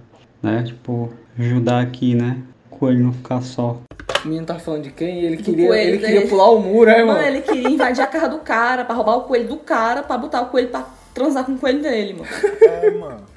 [0.41, 0.64] né?
[0.66, 2.38] Tipo, ajudar aqui, né?
[2.72, 3.80] O coelho não ficar só.
[4.24, 5.20] O menino tava falando de quem?
[5.24, 6.14] Ele Do queria, coelho ele dele.
[6.14, 7.20] queria pular o muro, é, mano?
[7.20, 10.18] Mano, ele queria invadir a casa do cara pra roubar o coelho do cara, pra
[10.18, 10.82] botar o coelho pra
[11.16, 12.30] transar com o coelho dele, mano.
[12.61, 13.26] É, mano.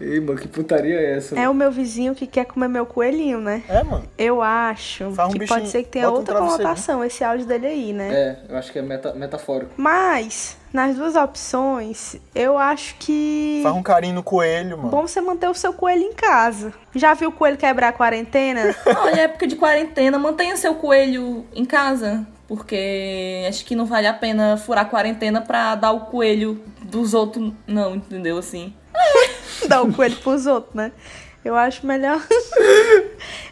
[0.00, 1.38] Ei, mano, que putaria é essa?
[1.38, 3.62] É o meu vizinho que quer comer meu coelhinho, né?
[3.68, 4.04] É, mano.
[4.18, 6.64] Eu acho um que bichinho, pode ser que tenha um outra travesseirinho.
[6.64, 8.12] conotação esse áudio dele aí, né?
[8.12, 9.70] É, eu acho que é meta, metafórico.
[9.76, 13.60] Mas, nas duas opções, eu acho que.
[13.62, 14.90] Faz um carinho no coelho, mano.
[14.90, 16.72] Bom você manter o seu coelho em casa.
[16.96, 18.74] Já viu o coelho quebrar a quarentena?
[19.04, 24.12] Olha, época de quarentena, mantenha seu coelho em casa, porque acho que não vale a
[24.12, 28.36] pena furar a quarentena pra dar o coelho dos outros, não, entendeu?
[28.36, 28.74] Assim.
[29.66, 30.92] Dar o coelho pros outros, né?
[31.44, 32.24] Eu acho melhor.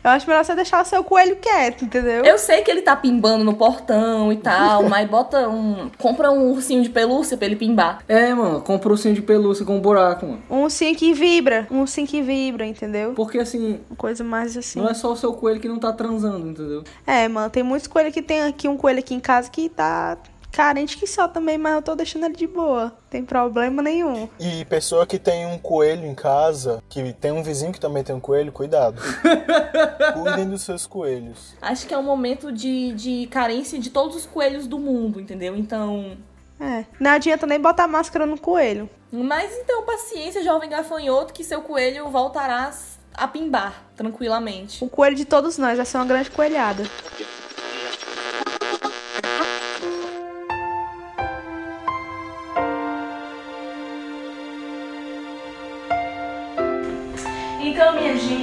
[0.04, 2.24] eu acho melhor você deixar o seu coelho quieto, entendeu?
[2.24, 5.90] Eu sei que ele tá pimbando no portão e tal, mas bota um.
[5.98, 8.02] Compra um ursinho de pelúcia pra ele pimbar.
[8.06, 10.42] É, mano, compra o ursinho de pelúcia com um buraco, mano.
[10.48, 11.66] Um ursinho que vibra.
[11.70, 13.12] Um ursinho que vibra, entendeu?
[13.14, 13.80] Porque assim.
[13.90, 14.80] Uma coisa mais assim.
[14.80, 16.84] Não é só o seu coelho que não tá transando, entendeu?
[17.04, 20.16] É, mano, tem muitos coelhos que tem aqui um coelho aqui em casa que tá
[20.50, 22.92] carente que só também, mas eu tô deixando ele de boa.
[23.08, 24.28] Tem problema nenhum.
[24.38, 28.14] E pessoa que tem um coelho em casa, que tem um vizinho que também tem
[28.14, 29.00] um coelho, cuidado.
[30.14, 31.54] Cuidem dos seus coelhos.
[31.60, 35.56] Acho que é um momento de, de carência de todos os coelhos do mundo, entendeu?
[35.56, 36.16] Então.
[36.60, 36.84] É.
[36.98, 38.88] Não adianta nem botar máscara no coelho.
[39.10, 42.72] Mas então, paciência, jovem gafanhoto, que seu coelho voltará
[43.14, 44.84] a pimbar tranquilamente.
[44.84, 46.84] O coelho de todos nós vai ser uma grande coelhada.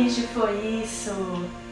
[0.09, 1.11] Gente, foi isso.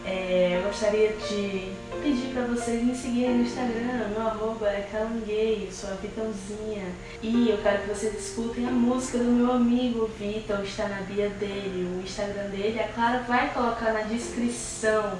[0.05, 1.71] É, eu gostaria de
[2.03, 6.85] pedir pra vocês me seguirem no Instagram, meu arroba é calangueio, sou a Vitãozinha.
[7.23, 11.29] E eu quero que vocês escutem a música do meu amigo Vitor, está na bio
[11.31, 12.79] dele, o Instagram dele.
[12.79, 15.17] A Clara vai colocar na descrição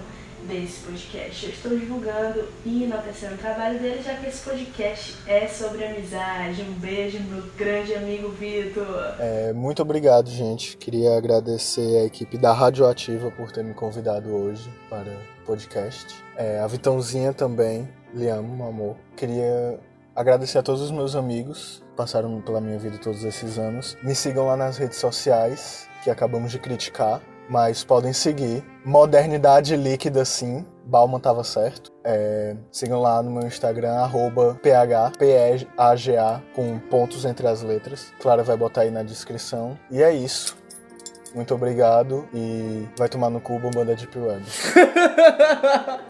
[0.48, 1.46] desse podcast.
[1.46, 6.62] Eu estou divulgando e enaltecendo o trabalho dele, já que esse podcast é sobre amizade.
[6.62, 9.16] Um beijo, meu grande amigo Vitor.
[9.20, 10.78] É, muito obrigado, gente.
[10.78, 16.16] Queria agradecer a equipe da Radioativa por ter me convidado hoje para o podcast.
[16.38, 18.96] É, a Vitãozinha também, lhe amo, amor.
[19.16, 19.80] Queria
[20.16, 23.98] agradecer a todos os meus amigos passaram pela minha vida todos esses anos.
[24.04, 28.64] Me sigam lá nas redes sociais, que acabamos de criticar, mas podem seguir.
[28.84, 30.66] Modernidade líquida, sim.
[30.86, 31.92] Bauman tava certo.
[32.04, 38.14] É, sigam lá no meu Instagram, arroba PHPEAGA, com pontos entre as letras.
[38.20, 39.78] Clara vai botar aí na descrição.
[39.90, 40.56] E é isso.
[41.34, 44.46] Muito obrigado e vai tomar no cu bomba da Deep Web.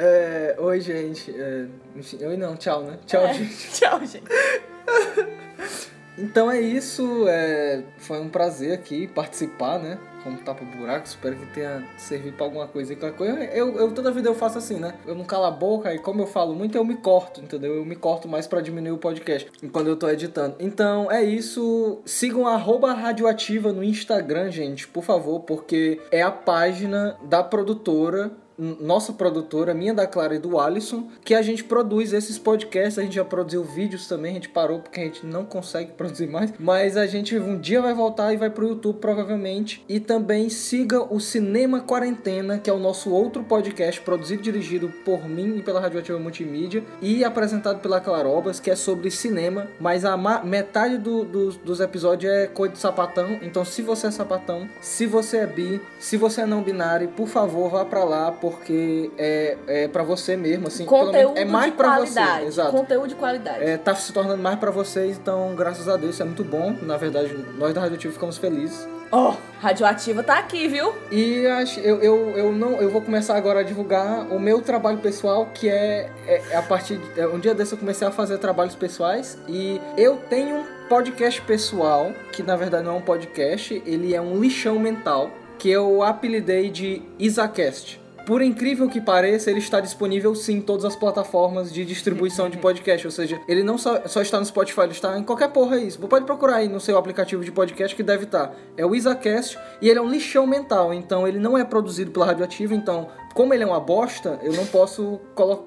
[0.00, 1.34] É, oi, gente.
[1.36, 2.98] É, enfim, oi não, tchau, né?
[3.04, 3.66] Tchau, É, gente.
[3.74, 4.26] Tchau, gente.
[6.18, 7.26] Então é isso.
[7.28, 9.98] é, foi um prazer aqui participar, né?
[10.22, 11.06] Como tapa buraco.
[11.06, 12.94] Espero que tenha servido pra alguma coisa.
[12.96, 13.44] Qualquer coisa.
[13.44, 14.94] Eu, eu toda vida eu faço assim, né?
[15.06, 17.74] Eu não calo a boca e como eu falo muito, eu me corto, entendeu?
[17.74, 20.56] Eu me corto mais pra diminuir o podcast quando eu tô editando.
[20.58, 22.00] Então é isso.
[22.04, 29.12] Sigam arroba radioativa no Instagram, gente, por favor, porque é a página da produtora nossa
[29.12, 33.14] produtora, minha da Clara e do Alisson, que a gente produz esses podcasts, a gente
[33.14, 36.96] já produziu vídeos também, a gente parou porque a gente não consegue produzir mais, mas
[36.96, 39.84] a gente um dia vai voltar e vai pro YouTube provavelmente.
[39.88, 44.88] E também siga o Cinema Quarentena, que é o nosso outro podcast produzido e dirigido
[45.04, 50.04] por mim e pela Radioativa Multimídia e apresentado pela Clarobas, que é sobre cinema, mas
[50.04, 54.68] a metade do- dos- dos episódios é coisa de sapatão, então se você é sapatão,
[54.80, 59.10] se você é bi, se você é não binário, por favor, vá pra lá, porque
[59.18, 62.40] é, é para você mesmo, assim, pelo menos Conteúdo é mais qualidade.
[62.40, 62.70] você, exato.
[62.72, 63.64] Conteúdo de qualidade.
[63.64, 66.74] É, tá se tornando mais pra vocês, então graças a Deus isso é muito bom.
[66.82, 68.86] Na verdade, nós da Radioativo ficamos felizes.
[69.10, 70.92] Ó, radioativa tá aqui, viu?
[71.10, 74.98] E acho, eu, eu, eu não eu vou começar agora a divulgar o meu trabalho
[74.98, 78.10] pessoal, que é, é, é a partir de, é, um dia desse eu comecei a
[78.10, 83.02] fazer trabalhos pessoais e eu tenho um podcast pessoal, que na verdade não é um
[83.02, 87.97] podcast, ele é um lixão mental, que eu apelidei de Isacast.
[88.28, 92.58] Por incrível que pareça, ele está disponível sim em todas as plataformas de distribuição de
[92.58, 93.06] podcast.
[93.06, 95.90] Ou seja, ele não só, só está no Spotify, ele está em qualquer porra aí.
[95.90, 98.54] Você pode procurar aí no seu aplicativo de podcast que deve estar.
[98.76, 100.92] É o Isacast e ele é um lixão mental.
[100.92, 102.74] Então ele não é produzido pela Radioativa.
[102.74, 105.18] Então, como ele é uma bosta, eu não posso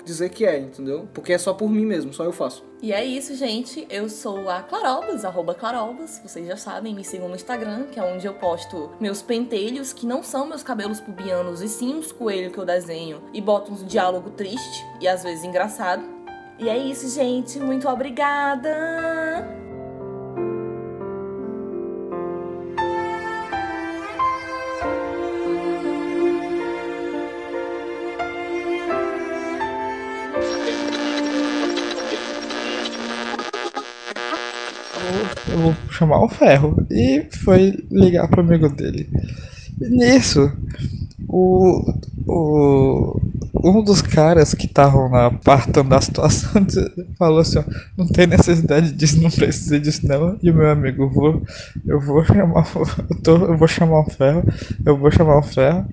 [0.06, 1.10] dizer que é, entendeu?
[1.16, 2.71] Porque é só por mim mesmo, só eu faço.
[2.82, 3.86] E é isso, gente.
[3.92, 6.20] Eu sou a Clarobas, arroba Clarobas.
[6.26, 10.08] Vocês já sabem, me sigam no Instagram, que é onde eu posto meus pentelhos, que
[10.08, 13.86] não são meus cabelos pubianos, e sim uns coelhos que eu desenho e boto uns
[13.86, 16.04] diálogo triste e às vezes engraçado.
[16.58, 17.60] E é isso, gente.
[17.60, 19.71] Muito obrigada!
[36.02, 36.76] Chamar um ferro.
[36.90, 39.08] E foi ligar pro amigo dele.
[39.80, 40.52] E nisso,
[41.30, 41.94] o,
[42.28, 43.22] o,
[43.64, 46.66] um dos caras que estavam na parte da situação
[47.18, 47.64] falou assim, ó,
[47.96, 50.38] não tem necessidade disso, não precisa disso não.
[50.42, 51.42] E o meu amigo, vou,
[51.86, 54.44] eu vou chamar, eu, tô, eu vou chamar o ferro,
[54.84, 55.86] eu vou chamar o ferro.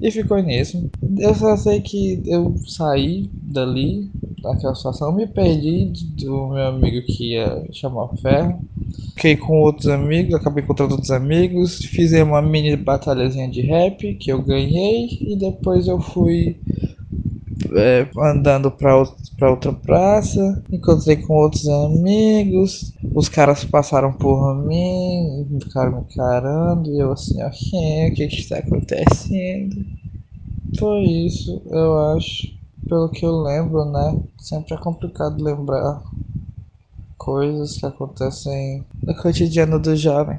[0.00, 0.88] E ficou nisso.
[1.18, 4.10] Eu só sei que eu saí dali,
[4.42, 8.60] daquela situação, me perdi do meu amigo que ia chamar o ferro.
[9.14, 14.32] Fiquei com outros amigos, acabei encontrando outros amigos, fizemos uma mini batalhazinha de rap que
[14.32, 16.56] eu ganhei e depois eu fui
[17.76, 25.92] é, andando para outra praça, encontrei com outros amigos, os caras passaram por mim, ficaram
[25.92, 29.84] me encarando, e eu assim, ok, o que está acontecendo?
[30.78, 32.48] Foi isso, eu acho.
[32.88, 34.18] Pelo que eu lembro, né?
[34.38, 36.02] Sempre é complicado lembrar
[37.20, 40.38] coisas que acontecem no cotidiano do jovem.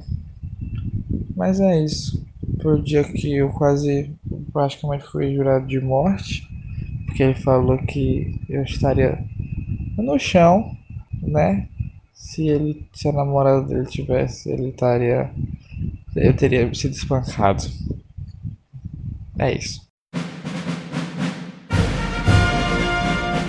[1.35, 2.25] Mas é isso.
[2.59, 4.11] Por dia que eu quase
[4.51, 6.47] praticamente fui jurado de morte
[7.05, 9.23] porque ele falou que eu estaria
[9.97, 10.75] no chão,
[11.21, 11.67] né?
[12.13, 15.29] Se ele, se a namorada dele tivesse, ele estaria,
[16.15, 17.63] eu teria sido espancado.
[19.37, 19.90] É isso.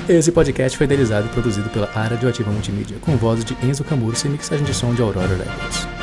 [0.08, 4.26] Esse podcast foi idealizado e produzido pela Área Ativa Multimídia, com vozes de Enzo Camurça
[4.26, 6.01] e mixagem de som de Aurora Records.